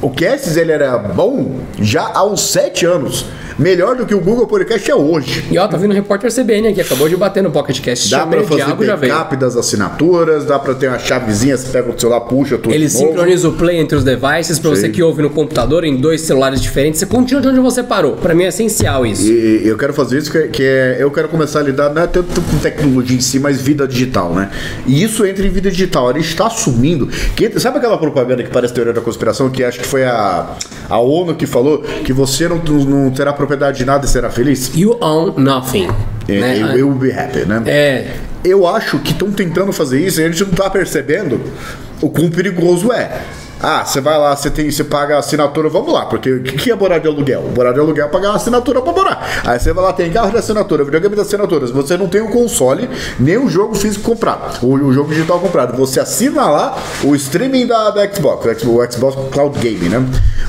o 0.00 0.10
Casts 0.10 0.56
ele 0.56 0.72
era 0.72 0.96
bom 0.96 1.60
já 1.80 2.10
há 2.14 2.24
uns 2.24 2.40
7 2.52 2.86
anos, 2.86 3.26
melhor 3.58 3.96
do 3.96 4.06
que 4.06 4.14
o 4.14 4.20
Google 4.20 4.46
Podcast 4.46 4.88
é 4.88 4.94
hoje. 4.94 5.44
E 5.50 5.58
ó, 5.58 5.66
tá 5.66 5.76
vindo 5.76 5.90
o 5.90 5.94
repórter 5.94 6.32
CBN 6.32 6.68
aqui, 6.68 6.80
acabou 6.80 7.08
de 7.08 7.16
bater 7.16 7.42
no 7.42 7.50
Pocket 7.50 7.80
Cast. 7.80 8.08
Dá 8.08 8.20
Chamei 8.20 8.40
pra 8.40 8.58
fazer 8.58 8.76
veio. 8.76 8.96
backup 8.96 9.36
das 9.36 9.56
assinaturas, 9.56 10.44
dá 10.44 10.58
pra 10.58 10.74
ter 10.74 10.88
uma 10.88 10.98
chavezinha, 10.98 11.56
você 11.56 11.68
pega 11.68 11.90
o 11.90 11.98
celular, 11.98 12.20
puxa 12.20 12.56
tudo 12.58 12.72
Ele 12.72 12.88
sincroniza 12.88 13.48
o 13.48 13.52
play 13.54 13.78
entre 13.78 13.96
os 13.96 14.04
devices 14.04 14.58
pra 14.58 14.70
você 14.70 14.88
que 14.88 15.02
ouve 15.02 15.22
no 15.22 15.30
computador 15.30 15.84
em 15.84 15.96
dois 15.96 16.20
celulares 16.20 16.60
diferentes. 16.60 17.00
Você 17.00 17.06
continua 17.06 17.42
de 17.42 17.48
onde 17.48 17.60
você 17.60 17.82
parou. 17.82 18.12
Pra 18.12 18.34
mim 18.34 18.44
é 18.44 18.48
essencial 18.48 19.04
isso. 19.04 19.24
E 19.24 19.66
eu 19.66 19.76
quero 19.76 19.92
fazer 19.92 20.18
isso, 20.18 20.30
que, 20.30 20.48
que 20.48 20.62
é. 20.62 20.96
Eu 21.00 21.10
quero 21.10 21.28
começar 21.28 21.58
a 21.60 21.62
lidar 21.62 21.92
não 21.92 22.02
é 22.02 22.06
tanto 22.06 22.40
com 22.40 22.58
tecnologia 22.58 23.16
em 23.16 23.20
si, 23.20 23.40
mas 23.40 23.60
vida 23.60 23.86
digital, 23.88 24.32
né? 24.32 24.50
E 24.86 25.02
isso 25.02 25.26
entra 25.26 25.44
em 25.44 25.50
vida 25.50 25.70
digital. 25.70 26.08
A 26.08 26.12
gente 26.12 26.28
está 26.28 26.46
assumindo. 26.46 27.08
Que, 27.34 27.58
sabe 27.58 27.78
aquela 27.78 27.98
propaganda 27.98 28.42
que 28.42 28.50
parece 28.50 28.72
teoria 28.72 28.92
da 28.92 29.00
conspiração, 29.00 29.50
que 29.50 29.64
acho 29.64 29.80
que 29.80 29.87
foi 29.88 30.04
a, 30.04 30.54
a 30.88 30.98
ONU 30.98 31.34
que 31.34 31.46
falou 31.46 31.78
que 32.04 32.12
você 32.12 32.48
não, 32.48 32.58
não 32.58 33.10
terá 33.10 33.32
propriedade 33.32 33.78
de 33.78 33.84
nada 33.84 34.06
e 34.06 34.08
será 34.08 34.30
feliz? 34.30 34.70
You 34.74 34.96
own 35.00 35.34
nothing. 35.36 35.88
É, 36.28 36.40
né? 36.40 36.62
eu, 36.62 36.66
eu 36.68 36.88
will 36.88 36.98
be 36.98 37.12
happy, 37.12 37.44
né? 37.46 37.62
É. 37.66 38.12
Eu 38.44 38.66
acho 38.66 38.98
que 39.00 39.12
estão 39.12 39.32
tentando 39.32 39.72
fazer 39.72 40.00
isso 40.06 40.20
e 40.20 40.24
a 40.24 40.30
gente 40.30 40.44
não 40.44 40.52
tá 40.52 40.70
percebendo 40.70 41.40
o 42.00 42.08
quão 42.08 42.30
perigoso 42.30 42.92
é. 42.92 43.22
Ah, 43.60 43.84
você 43.84 44.00
vai 44.00 44.16
lá, 44.16 44.36
você 44.36 44.50
tem, 44.50 44.70
você 44.70 44.84
paga 44.84 45.16
a 45.16 45.18
assinatura, 45.18 45.68
vamos 45.68 45.92
lá, 45.92 46.06
porque 46.06 46.30
o 46.30 46.42
que, 46.42 46.56
que 46.56 46.70
é 46.70 46.76
morar 46.76 46.98
de 46.98 47.08
aluguel? 47.08 47.42
Morar 47.54 47.72
de 47.72 47.80
aluguel 47.80 48.06
é 48.06 48.08
pagar 48.08 48.28
uma 48.28 48.36
assinatura 48.36 48.80
pra 48.80 48.92
morar. 48.92 49.42
Aí 49.44 49.58
você 49.58 49.72
vai 49.72 49.84
lá, 49.84 49.92
tem 49.92 50.12
carro 50.12 50.30
de 50.30 50.36
assinatura, 50.36 50.84
videogame 50.84 51.14
de 51.16 51.20
assinaturas, 51.22 51.70
você 51.70 51.96
não 51.96 52.08
tem 52.08 52.20
o 52.20 52.28
console, 52.28 52.88
nem 53.18 53.36
o 53.36 53.48
jogo 53.48 53.74
físico 53.74 54.04
comprado, 54.04 54.64
o, 54.64 54.74
o 54.74 54.92
jogo 54.92 55.10
digital 55.10 55.40
comprado. 55.40 55.76
Você 55.76 55.98
assina 55.98 56.48
lá 56.48 56.78
o 57.02 57.14
streaming 57.16 57.66
da, 57.66 57.90
da 57.90 58.12
Xbox, 58.12 58.46
o 58.64 58.92
Xbox, 58.92 59.16
Cloud 59.32 59.58
Game, 59.58 59.88
né? 59.88 60.04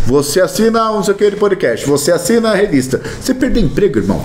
Você 0.05 0.39
assina 0.39 0.91
um 0.91 0.95
não 0.95 1.03
sei 1.03 1.13
o 1.13 1.17
que 1.17 1.31
de 1.31 1.37
podcast, 1.37 1.87
você 1.87 2.11
assina 2.11 2.51
a 2.51 2.55
revista. 2.55 3.01
Você 3.19 3.33
perdeu 3.33 3.63
emprego, 3.63 3.99
irmão. 3.99 4.21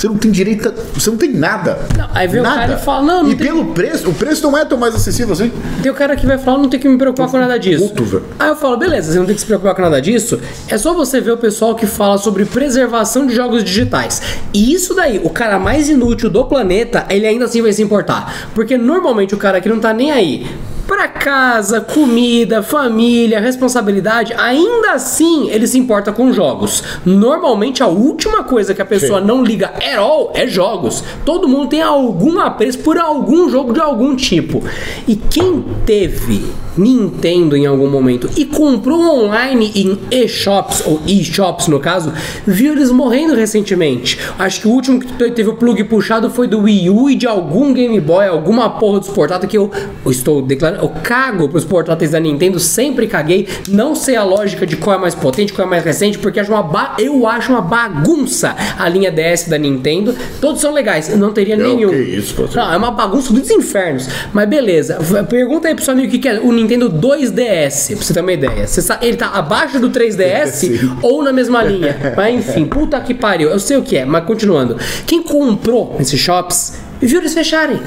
Você 0.00 0.08
não 0.08 0.16
tem 0.16 0.30
direito, 0.30 0.66
a, 0.66 0.72
você 0.98 1.10
não 1.10 1.18
tem 1.18 1.30
nada. 1.30 1.78
Não, 1.94 2.08
aí 2.14 2.26
vem 2.26 2.40
o 2.40 2.42
nada. 2.42 2.60
cara 2.60 2.72
e 2.72 2.78
fala, 2.82 3.02
não, 3.02 3.22
não 3.24 3.30
E 3.32 3.36
tem- 3.36 3.48
pelo 3.48 3.66
preço, 3.66 4.08
o 4.08 4.14
preço 4.14 4.42
não 4.50 4.56
é 4.56 4.64
tão 4.64 4.78
mais 4.78 4.94
acessível 4.94 5.34
assim. 5.34 5.52
Tem 5.82 5.92
o 5.92 5.94
cara 5.94 6.16
que 6.16 6.24
vai 6.26 6.38
falar, 6.38 6.56
não 6.56 6.70
tem 6.70 6.80
que 6.80 6.88
me 6.88 6.96
preocupar 6.96 7.28
com 7.28 7.36
nada 7.36 7.58
disso. 7.58 7.86
puto, 7.86 8.04
velho. 8.04 8.24
Aí 8.38 8.48
eu 8.48 8.56
falo, 8.56 8.78
beleza, 8.78 9.12
você 9.12 9.18
não 9.18 9.26
tem 9.26 9.34
que 9.34 9.42
se 9.42 9.46
preocupar 9.46 9.74
com 9.74 9.82
nada 9.82 10.00
disso. 10.00 10.40
É 10.68 10.78
só 10.78 10.94
você 10.94 11.20
ver 11.20 11.32
o 11.32 11.36
pessoal 11.36 11.74
que 11.74 11.84
fala 11.86 12.16
sobre 12.16 12.46
preservação 12.46 13.26
de 13.26 13.34
jogos 13.34 13.62
digitais. 13.62 14.22
E 14.54 14.72
isso 14.72 14.94
daí, 14.94 15.20
o 15.22 15.28
cara 15.28 15.58
mais 15.58 15.90
inútil 15.90 16.30
do 16.30 16.46
planeta, 16.46 17.04
ele 17.10 17.26
ainda 17.26 17.44
assim 17.44 17.60
vai 17.60 17.72
se 17.74 17.82
importar. 17.82 18.48
Porque 18.54 18.78
normalmente 18.78 19.34
o 19.34 19.38
cara 19.38 19.60
que 19.60 19.68
não 19.68 19.80
tá 19.80 19.92
nem 19.92 20.10
aí 20.10 20.46
pra 20.86 21.06
casa, 21.08 21.80
comida, 21.80 22.62
família, 22.62 23.40
responsabilidade, 23.40 24.32
ainda 24.36 24.92
assim 24.92 25.48
ele 25.50 25.66
se 25.66 25.78
importa 25.78 26.12
com 26.12 26.32
jogos. 26.32 26.82
Normalmente 27.04 27.82
a 27.82 27.86
última 27.86 28.42
coisa 28.44 28.74
que 28.74 28.82
a 28.82 28.84
pessoa 28.86 29.20
não 29.20 29.42
liga 29.44 29.68
at 29.68 29.96
all 29.98 30.32
é 30.34 30.46
jogos. 30.46 31.02
Todo 31.24 31.48
mundo 31.48 31.68
tem 31.68 31.82
algum 31.82 32.38
apreço 32.40 32.78
por 32.80 32.98
algum 32.98 33.48
jogo 33.48 33.72
de 33.72 33.80
algum 33.80 34.16
tipo. 34.16 34.62
E 35.06 35.14
quem 35.16 35.64
teve 35.86 36.44
Nintendo 36.76 37.56
em 37.56 37.66
algum 37.66 37.88
momento 37.90 38.30
e 38.36 38.44
comprou 38.44 39.00
online 39.24 39.70
em 39.74 39.98
e-shops, 40.10 40.82
ou 40.86 41.00
e-shops 41.06 41.66
no 41.68 41.78
caso, 41.80 42.12
viu 42.46 42.72
eles 42.72 42.90
morrendo 42.90 43.34
recentemente. 43.34 44.18
Acho 44.38 44.60
que 44.62 44.68
o 44.68 44.70
último 44.70 45.00
que 45.00 45.06
te- 45.12 45.30
teve 45.32 45.50
o 45.50 45.56
plug 45.56 45.82
puxado 45.84 46.30
foi 46.30 46.46
do 46.46 46.60
Wii 46.60 46.88
U 46.90 47.10
e 47.10 47.16
de 47.16 47.26
algum 47.26 47.72
Game 47.74 47.98
Boy, 48.00 48.26
alguma 48.26 48.70
porra 48.70 49.00
dos 49.00 49.08
portáteis 49.08 49.50
que 49.50 49.58
eu 49.58 49.70
estou 50.06 50.40
declarando, 50.40 50.69
eu 50.78 50.88
cago 51.02 51.48
pros 51.48 51.64
portáteis 51.64 52.10
da 52.12 52.20
Nintendo, 52.20 52.58
sempre 52.60 53.06
caguei. 53.06 53.48
Não 53.68 53.94
sei 53.94 54.16
a 54.16 54.22
lógica 54.24 54.66
de 54.66 54.76
qual 54.76 54.96
é 54.96 54.98
mais 54.98 55.14
potente, 55.14 55.52
qual 55.52 55.66
é 55.66 55.70
mais 55.70 55.84
recente, 55.84 56.18
porque 56.18 56.40
acho 56.40 56.50
uma 56.52 56.62
ba- 56.62 56.96
eu 56.98 57.26
acho 57.26 57.52
uma 57.52 57.60
bagunça 57.60 58.54
a 58.78 58.88
linha 58.88 59.10
DS 59.10 59.48
da 59.48 59.58
Nintendo. 59.58 60.14
Todos 60.40 60.60
são 60.60 60.72
legais, 60.72 61.08
eu 61.08 61.16
não 61.18 61.32
teria 61.32 61.56
nenhum. 61.56 61.90
que 61.90 61.96
isso, 61.96 62.34
pô. 62.34 62.48
Não, 62.54 62.72
é 62.72 62.76
uma 62.76 62.90
bagunça 62.90 63.32
dos 63.32 63.50
infernos. 63.50 64.08
Mas 64.32 64.48
beleza, 64.48 64.98
pergunta 65.28 65.68
aí 65.68 65.74
pro 65.74 65.84
seu 65.84 65.92
amigo 65.92 66.08
o 66.08 66.10
que, 66.10 66.18
que 66.18 66.28
é 66.28 66.38
o 66.40 66.52
Nintendo 66.52 66.90
2DS, 66.90 67.94
pra 67.96 68.04
você 68.04 68.14
ter 68.14 68.20
uma 68.20 68.32
ideia. 68.32 68.66
Você 68.66 68.80
ele 69.02 69.16
tá 69.16 69.28
abaixo 69.34 69.78
do 69.78 69.90
3DS 69.90 70.46
Sim. 70.52 70.96
ou 71.02 71.22
na 71.22 71.32
mesma 71.32 71.62
linha. 71.62 71.96
Mas 72.16 72.34
enfim, 72.34 72.64
puta 72.66 73.00
que 73.00 73.14
pariu. 73.14 73.50
Eu 73.50 73.58
sei 73.58 73.76
o 73.76 73.82
que 73.82 73.96
é, 73.96 74.04
mas 74.04 74.24
continuando. 74.24 74.76
Quem 75.06 75.22
comprou 75.22 75.96
esses 76.00 76.18
shops 76.20 76.74
viu 77.00 77.20
eles 77.20 77.32
fecharem. 77.34 77.80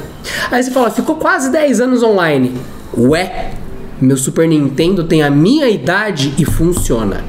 Aí 0.51 0.63
você 0.63 0.71
fala, 0.71 0.89
ficou 0.89 1.15
quase 1.15 1.51
10 1.51 1.81
anos 1.81 2.01
online. 2.03 2.53
Ué, 2.97 3.51
meu 3.99 4.17
Super 4.17 4.47
Nintendo 4.47 5.03
tem 5.03 5.23
a 5.23 5.29
minha 5.29 5.67
idade 5.69 6.33
e 6.37 6.45
funciona 6.45 7.23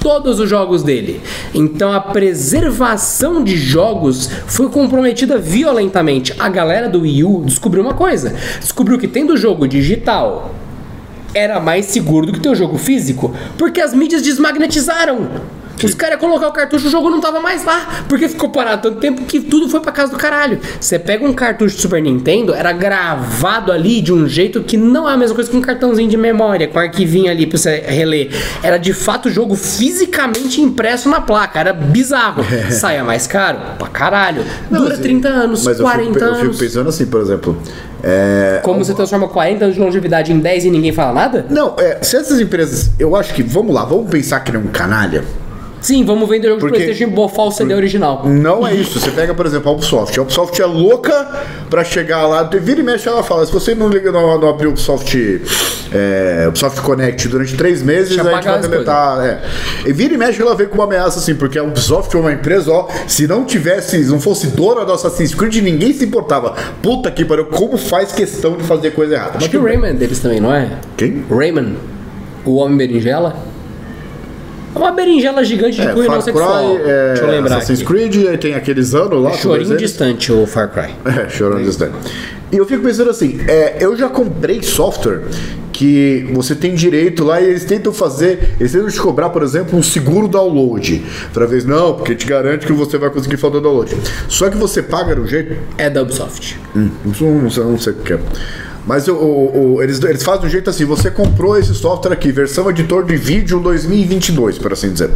todos 0.00 0.40
os 0.40 0.48
jogos 0.48 0.82
dele. 0.82 1.20
Então 1.54 1.92
a 1.92 2.00
preservação 2.00 3.44
de 3.44 3.56
jogos 3.56 4.30
foi 4.46 4.68
comprometida 4.68 5.38
violentamente. 5.38 6.34
A 6.38 6.48
galera 6.48 6.88
do 6.88 7.02
Wii 7.02 7.24
U 7.24 7.42
descobriu 7.44 7.82
uma 7.82 7.94
coisa: 7.94 8.34
descobriu 8.58 8.98
que 8.98 9.06
tendo 9.06 9.36
jogo 9.36 9.68
digital 9.68 10.54
era 11.34 11.60
mais 11.60 11.86
seguro 11.86 12.26
do 12.26 12.32
que 12.32 12.40
ter 12.40 12.48
o 12.48 12.54
jogo 12.54 12.76
físico, 12.76 13.34
porque 13.56 13.80
as 13.80 13.94
mídias 13.94 14.22
desmagnetizaram. 14.22 15.28
Os 15.86 15.94
caras 15.94 16.18
colocar 16.20 16.48
o 16.48 16.52
cartucho, 16.52 16.86
o 16.88 16.90
jogo 16.90 17.10
não 17.10 17.20
tava 17.20 17.40
mais 17.40 17.64
lá, 17.64 18.04
porque 18.08 18.28
ficou 18.28 18.50
parado 18.50 18.82
tanto 18.82 19.00
tempo 19.00 19.22
que 19.24 19.40
tudo 19.40 19.68
foi 19.68 19.80
pra 19.80 19.92
casa 19.92 20.12
do 20.12 20.18
caralho. 20.18 20.58
Você 20.80 20.98
pega 20.98 21.24
um 21.26 21.32
cartucho 21.32 21.76
de 21.76 21.82
Super 21.82 22.02
Nintendo, 22.02 22.54
era 22.54 22.72
gravado 22.72 23.72
ali 23.72 24.00
de 24.00 24.12
um 24.12 24.26
jeito 24.28 24.62
que 24.62 24.76
não 24.76 25.08
é 25.08 25.14
a 25.14 25.16
mesma 25.16 25.34
coisa 25.34 25.50
que 25.50 25.56
um 25.56 25.60
cartãozinho 25.60 26.08
de 26.08 26.16
memória, 26.16 26.66
com 26.68 26.78
arquivinho 26.78 27.30
ali 27.30 27.46
pra 27.46 27.58
você 27.58 27.78
reler. 27.86 28.30
Era 28.62 28.76
de 28.78 28.92
fato 28.92 29.26
o 29.28 29.30
jogo 29.30 29.54
fisicamente 29.56 30.60
impresso 30.60 31.08
na 31.08 31.20
placa, 31.20 31.58
era 31.60 31.72
bizarro. 31.72 32.44
Saia 32.70 33.02
mais 33.04 33.26
caro? 33.26 33.58
Pra 33.78 33.88
caralho. 33.88 34.44
Não, 34.70 34.80
Dura 34.80 34.90
mas- 34.94 35.00
30 35.00 35.28
anos, 35.28 35.64
mas 35.64 35.80
40 35.80 36.08
eu 36.08 36.12
fico, 36.12 36.24
anos. 36.24 36.38
Eu 36.38 36.44
fico 36.52 36.58
pensando 36.64 36.88
assim, 36.88 37.06
por 37.06 37.20
exemplo. 37.20 37.56
É, 38.02 38.60
Como 38.62 38.82
você 38.82 38.94
transforma 38.94 39.28
40 39.28 39.64
anos 39.64 39.76
de 39.76 39.80
longevidade 39.82 40.32
em 40.32 40.38
10 40.38 40.64
e 40.64 40.70
ninguém 40.70 40.92
fala 40.92 41.12
nada? 41.12 41.46
não, 41.50 41.74
é, 41.78 41.98
se 42.02 42.16
essas 42.16 42.40
empresas. 42.40 42.90
Eu 42.98 43.14
acho 43.14 43.34
que. 43.34 43.42
Vamos 43.42 43.74
lá, 43.74 43.84
vamos 43.84 44.08
pensar 44.08 44.40
que 44.40 44.52
nem 44.52 44.60
um 44.60 44.68
canalha. 44.68 45.22
Sim, 45.80 46.04
vamos 46.04 46.28
vender 46.28 46.48
o 46.48 46.50
jogo 46.50 46.60
Porque- 46.60 46.78
de 46.78 46.84
Playstation 46.84 47.10
e 47.10 47.14
bofar 47.14 47.46
o 47.46 47.50
CD 47.50 47.74
original. 47.74 48.22
Não 48.26 48.66
é 48.66 48.74
isso. 48.74 49.00
Você 49.00 49.10
pega, 49.10 49.34
por 49.34 49.46
exemplo, 49.46 49.70
a 49.70 49.74
Ubisoft. 49.74 50.18
A 50.18 50.22
Ubisoft 50.22 50.60
é 50.60 50.66
louca 50.66 51.28
pra 51.70 51.82
chegar 51.84 52.26
lá. 52.26 52.42
Vira 52.42 52.80
e 52.80 52.82
mexe, 52.82 53.08
ela 53.08 53.22
fala: 53.22 53.46
se 53.46 53.52
você 53.52 53.74
não 53.74 53.88
liga 53.88 54.12
no, 54.12 54.38
no 54.38 54.48
abrir 54.48 54.66
o 54.66 54.70
Ubisoft, 54.70 55.16
é, 55.92 56.44
Ubisoft 56.48 56.80
Connect 56.82 57.28
durante 57.28 57.56
três 57.56 57.82
meses, 57.82 58.10
Deixa 58.16 58.22
a 58.28 58.34
gente 58.34 58.44
vai 58.44 58.60
deletar. 58.60 59.24
É. 59.24 59.42
E 59.86 59.92
vira 59.92 60.14
e 60.14 60.18
mexe, 60.18 60.40
ela 60.42 60.54
vem 60.54 60.66
com 60.66 60.74
uma 60.74 60.84
ameaça 60.84 61.18
assim, 61.18 61.34
porque 61.34 61.58
a 61.58 61.62
Ubisoft 61.62 62.14
é 62.14 62.18
uma 62.20 62.32
empresa, 62.32 62.70
ó. 62.70 62.88
Se 63.06 63.26
não 63.26 63.44
tivesse, 63.44 63.98
não 64.06 64.20
fosse 64.20 64.48
dona 64.48 64.84
do 64.84 64.92
Assassin's 64.92 65.34
Creed, 65.34 65.56
ninguém 65.62 65.92
se 65.92 66.04
importava. 66.04 66.54
Puta 66.82 67.10
que 67.10 67.24
pariu, 67.24 67.46
como 67.46 67.78
faz 67.78 68.12
questão 68.12 68.56
de 68.56 68.64
fazer 68.64 68.90
coisa 68.90 69.14
errada. 69.14 69.30
Mas 69.34 69.42
Acho 69.44 69.50
que 69.50 69.56
o. 69.56 69.64
Rayman 69.64 69.94
deles 69.94 70.18
também, 70.18 70.40
não 70.40 70.54
é? 70.54 70.68
Quem? 70.96 71.24
Rayman, 71.30 71.76
o 72.44 72.56
Homem 72.56 72.76
Berinjela. 72.76 73.49
É 74.74 74.78
uma 74.78 74.92
berinjela 74.92 75.42
gigante 75.44 75.80
de 75.80 75.86
É, 75.86 75.92
cunho 75.92 76.22
sexual. 76.22 76.76
É, 76.78 77.08
Deixa 77.08 77.24
eu 77.24 77.30
lembrar 77.30 77.56
Assassin's 77.56 77.80
aqui. 77.80 77.88
Creed, 77.88 78.26
aí 78.28 78.38
tem 78.38 78.54
aqueles 78.54 78.94
anos 78.94 79.22
lá. 79.22 79.32
Chorinho 79.32 79.76
distante, 79.76 80.32
o 80.32 80.46
Far 80.46 80.70
Cry. 80.70 80.94
É, 81.04 81.28
chorando 81.28 81.64
distante. 81.64 81.94
E 82.52 82.56
eu 82.56 82.66
fico 82.66 82.82
pensando 82.82 83.10
assim, 83.10 83.40
é, 83.46 83.76
eu 83.80 83.96
já 83.96 84.08
comprei 84.08 84.62
software 84.62 85.22
que 85.72 86.28
você 86.32 86.54
tem 86.54 86.74
direito 86.74 87.24
lá 87.24 87.40
e 87.40 87.46
eles 87.48 87.64
tentam 87.64 87.92
fazer, 87.92 88.54
eles 88.60 88.72
tentam 88.72 88.88
te 88.88 89.00
cobrar, 89.00 89.30
por 89.30 89.42
exemplo, 89.42 89.78
um 89.78 89.82
seguro 89.82 90.28
download. 90.28 91.02
Pra 91.32 91.46
vez, 91.46 91.64
não, 91.64 91.94
porque 91.94 92.14
te 92.14 92.26
garante 92.26 92.66
que 92.66 92.72
você 92.72 92.98
vai 92.98 93.08
conseguir 93.10 93.36
fazer 93.38 93.56
o 93.56 93.60
download. 93.60 93.96
Só 94.28 94.50
que 94.50 94.56
você 94.56 94.82
paga 94.82 95.14
do 95.14 95.26
jeito. 95.26 95.56
É 95.78 95.88
da 95.88 96.02
Ubisoft. 96.02 96.58
Hum, 96.76 96.90
não 97.04 97.50
sei, 97.50 97.64
não 97.64 97.78
sei 97.78 97.92
o 97.92 97.96
que 97.96 98.12
é. 98.12 98.18
Mas 98.86 99.06
o, 99.08 99.14
o- 99.14 99.74
o- 99.76 99.82
eles, 99.82 100.02
eles 100.02 100.22
fazem 100.22 100.42
do 100.42 100.48
jeito 100.48 100.70
assim: 100.70 100.84
você 100.84 101.10
comprou 101.10 101.58
esse 101.58 101.74
software 101.74 102.12
aqui, 102.12 102.32
versão 102.32 102.68
editor 102.70 103.04
de 103.04 103.16
vídeo 103.16 103.60
2022, 103.60 104.58
por 104.58 104.72
assim 104.72 104.92
dizer. 104.92 105.10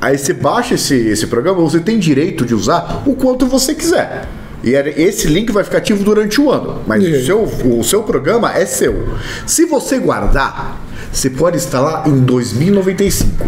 Aí 0.00 0.16
você 0.16 0.32
baixa 0.32 0.74
esse, 0.74 0.94
esse 0.94 1.26
programa, 1.26 1.60
você 1.60 1.80
tem 1.80 1.98
direito 1.98 2.44
de 2.46 2.54
usar 2.54 3.02
o 3.06 3.14
quanto 3.14 3.46
você 3.46 3.74
quiser. 3.74 4.26
E 4.62 4.74
era- 4.74 4.90
esse 4.90 5.26
link 5.28 5.50
vai 5.52 5.64
ficar 5.64 5.78
ativo 5.78 6.04
durante 6.04 6.40
o 6.40 6.50
ano. 6.50 6.82
Mas 6.86 7.02
o 7.04 7.24
seu, 7.24 7.42
o 7.78 7.82
seu 7.84 8.02
programa 8.02 8.52
é 8.54 8.66
seu. 8.66 9.08
Se 9.46 9.64
você 9.64 9.98
guardar, 9.98 10.78
você 11.12 11.28
pode 11.28 11.56
instalar 11.56 12.06
em 12.08 12.20
2095. 12.20 13.46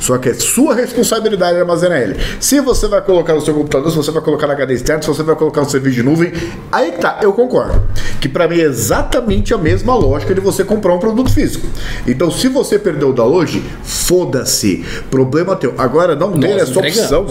Só 0.00 0.16
que 0.18 0.30
é 0.30 0.34
sua 0.34 0.74
responsabilidade 0.74 1.58
armazenar 1.58 2.00
ele. 2.00 2.16
Se 2.40 2.60
você 2.60 2.88
vai 2.88 3.02
colocar 3.02 3.34
no 3.34 3.40
seu 3.40 3.54
computador, 3.54 3.90
se 3.90 3.96
você 3.96 4.10
vai 4.10 4.22
colocar 4.22 4.46
na 4.46 4.54
HD 4.54 4.74
externa, 4.74 5.02
se 5.02 5.08
você 5.08 5.22
vai 5.22 5.36
colocar 5.36 5.60
no 5.60 5.70
serviço 5.70 5.96
de 5.96 6.02
nuvem, 6.02 6.32
aí 6.70 6.92
tá, 6.92 7.18
eu 7.22 7.32
concordo. 7.32 7.82
Que 8.20 8.28
pra 8.28 8.48
mim 8.48 8.58
é 8.58 8.64
exatamente 8.64 9.52
a 9.52 9.58
mesma 9.58 9.94
lógica 9.94 10.34
de 10.34 10.40
você 10.40 10.64
comprar 10.64 10.94
um 10.94 10.98
produto 10.98 11.30
físico. 11.30 11.66
Então, 12.06 12.30
se 12.30 12.48
você 12.48 12.78
perdeu 12.78 13.10
o 13.10 13.12
download, 13.12 13.62
foda-se. 13.82 14.84
Problema 15.10 15.56
teu. 15.56 15.74
Agora, 15.76 16.16
não 16.16 16.32
ter 16.32 16.54
Nós 16.54 16.62
essa 16.62 16.78
opção. 16.78 17.26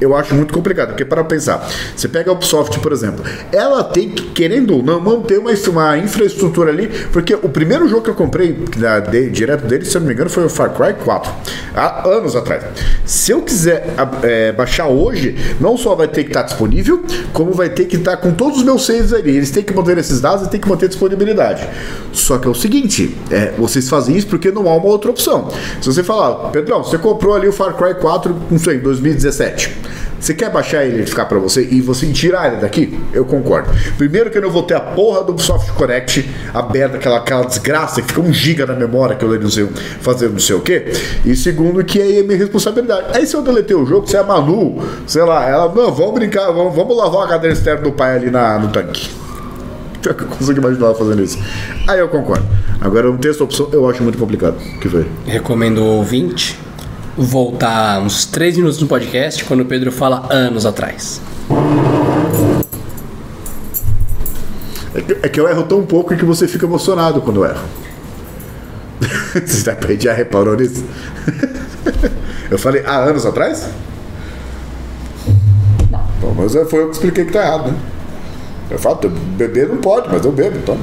Eu 0.00 0.16
acho 0.16 0.34
muito 0.34 0.52
complicado, 0.52 0.88
porque 0.88 1.04
para 1.04 1.22
pensar, 1.22 1.68
você 1.94 2.08
pega 2.08 2.30
a 2.30 2.34
Ubisoft, 2.34 2.80
por 2.80 2.92
exemplo, 2.92 3.24
ela 3.52 3.84
tem 3.84 4.08
que, 4.10 4.22
querendo 4.30 4.76
ou 4.76 4.82
não, 4.82 5.00
manter 5.00 5.38
uma, 5.38 5.52
uma 5.68 5.98
infraestrutura 5.98 6.70
ali, 6.70 6.88
porque 7.12 7.34
o 7.34 7.48
primeiro 7.48 7.86
jogo 7.88 8.02
que 8.02 8.10
eu 8.10 8.14
comprei 8.14 8.52
da, 8.76 8.98
de- 9.00 9.30
direto 9.30 9.64
dele, 9.66 9.84
se 9.84 9.96
eu 9.96 10.00
não 10.00 10.08
me 10.08 10.14
engano, 10.14 10.28
foi 10.28 10.44
o 10.44 10.48
Far 10.48 10.70
Cry 10.74 10.94
4, 11.04 11.32
há 11.74 12.08
anos 12.08 12.34
atrás. 12.34 12.64
Se 13.04 13.30
eu 13.32 13.42
quiser 13.42 13.94
é, 14.22 14.50
baixar 14.52 14.88
hoje, 14.88 15.36
não 15.60 15.76
só 15.76 15.94
vai 15.94 16.08
ter 16.08 16.24
que 16.24 16.30
estar 16.30 16.42
disponível, 16.42 17.04
como 17.32 17.52
vai 17.52 17.68
ter 17.68 17.84
que 17.84 17.96
estar 17.96 18.16
com 18.16 18.32
todos 18.32 18.58
os 18.58 18.64
meus 18.64 18.84
saves 18.84 19.12
ali. 19.12 19.36
Eles 19.36 19.50
têm 19.50 19.62
que 19.62 19.72
manter 19.72 19.96
esses 19.98 20.20
dados 20.20 20.46
e 20.46 20.50
têm 20.50 20.60
que 20.60 20.68
manter 20.68 20.88
disponibilidade. 20.88 21.68
Só 22.12 22.38
que 22.38 22.46
é 22.48 22.50
o 22.50 22.54
seguinte, 22.54 23.16
é, 23.30 23.52
vocês 23.56 23.88
fazem 23.88 24.16
isso 24.16 24.26
porque 24.26 24.50
não 24.50 24.68
há 24.68 24.74
uma 24.74 24.86
outra 24.86 25.10
opção. 25.10 25.48
Se 25.80 25.86
você 25.86 26.02
falar, 26.02 26.50
Pedrão, 26.50 26.82
você 26.82 26.98
comprou 26.98 27.34
ali 27.34 27.46
o 27.48 27.52
Far 27.52 27.74
Cry 27.76 27.94
4, 27.94 28.34
não 28.50 28.58
sei, 28.58 28.76
em 28.76 28.80
2017. 28.80 29.71
Você 30.22 30.34
quer 30.34 30.50
baixar 30.50 30.84
ele 30.84 31.02
e 31.02 31.06
ficar 31.06 31.24
pra 31.24 31.36
você 31.40 31.66
e 31.68 31.80
você 31.80 32.06
tirar 32.12 32.52
ele 32.52 32.60
daqui? 32.60 32.96
Eu 33.12 33.24
concordo. 33.24 33.68
Primeiro 33.98 34.30
que 34.30 34.38
eu 34.38 34.42
não 34.42 34.50
vou 34.50 34.62
ter 34.62 34.74
a 34.74 34.80
porra 34.80 35.24
do 35.24 35.36
Soft 35.36 35.70
Connect 35.70 36.30
aberta, 36.54 36.96
aquela, 36.96 37.18
aquela 37.18 37.44
desgraça 37.44 38.00
que 38.00 38.06
fica 38.06 38.20
um 38.20 38.32
giga 38.32 38.64
na 38.64 38.74
memória 38.74 39.16
que 39.16 39.24
eu 39.24 39.40
não 39.40 39.50
sei 39.50 39.66
fazer 40.00 40.28
não 40.28 40.38
sei 40.38 40.54
o 40.54 40.60
quê. 40.60 40.92
E 41.24 41.34
segundo 41.34 41.82
que 41.84 42.00
aí 42.00 42.20
é 42.20 42.22
minha 42.22 42.38
responsabilidade. 42.38 43.18
Aí 43.18 43.26
se 43.26 43.34
eu 43.34 43.42
deletei 43.42 43.76
o 43.76 43.84
jogo, 43.84 44.06
se 44.06 44.16
é 44.16 44.20
a 44.20 44.22
Manu, 44.22 44.80
sei 45.08 45.24
lá, 45.24 45.48
ela, 45.48 45.72
não, 45.74 45.92
vamos 45.92 46.14
brincar, 46.14 46.52
vamos, 46.52 46.72
vamos 46.72 46.96
lavar 46.96 47.24
a 47.24 47.28
cadeira 47.28 47.52
externa 47.52 47.82
do 47.82 47.90
pai 47.90 48.14
ali 48.14 48.30
na, 48.30 48.60
no 48.60 48.68
tanque. 48.68 49.10
Eu 50.06 50.14
consigo 50.14 50.58
imaginar 50.58 50.86
ela 50.86 50.94
fazendo 50.94 51.22
isso. 51.22 51.38
Aí 51.86 52.00
eu 52.00 52.08
concordo. 52.08 52.44
Agora 52.80 53.12
ter 53.18 53.30
essa 53.30 53.44
opção, 53.44 53.68
eu 53.72 53.88
acho 53.88 54.02
muito 54.02 54.18
complicado. 54.18 54.56
Que 54.80 54.88
foi? 54.88 55.06
Recomendo 55.24 55.78
o 55.78 55.98
ouvinte 55.98 56.58
voltar 57.16 58.00
uns 58.00 58.24
3 58.26 58.56
minutos 58.56 58.80
no 58.80 58.86
podcast 58.86 59.44
quando 59.44 59.60
o 59.60 59.64
Pedro 59.64 59.92
fala 59.92 60.26
anos 60.30 60.64
atrás. 60.64 61.20
É 64.94 65.00
que, 65.00 65.12
é 65.22 65.28
que 65.28 65.40
eu 65.40 65.48
erro 65.48 65.64
tão 65.64 65.84
pouco 65.84 66.16
que 66.16 66.24
você 66.24 66.46
fica 66.46 66.66
emocionado 66.66 67.20
quando 67.20 67.44
eu 67.44 67.50
erro. 67.50 67.64
Você 69.34 69.98
já, 69.98 70.12
reparou 70.12 70.54
nisso? 70.56 70.84
Eu 72.50 72.58
falei 72.58 72.84
há 72.84 72.98
anos 72.98 73.24
atrás? 73.24 73.66
Bom, 76.20 76.34
mas 76.36 76.52
foi 76.68 76.82
eu 76.82 76.88
que 76.88 76.92
expliquei 76.92 77.24
que 77.24 77.32
tá 77.32 77.40
errado, 77.40 77.72
né? 77.72 77.78
Eu 78.70 78.78
falo, 78.78 79.08
beber 79.08 79.68
não 79.68 79.78
pode, 79.78 80.08
mas 80.10 80.24
eu 80.24 80.30
bebo, 80.30 80.58
então. 80.58 80.78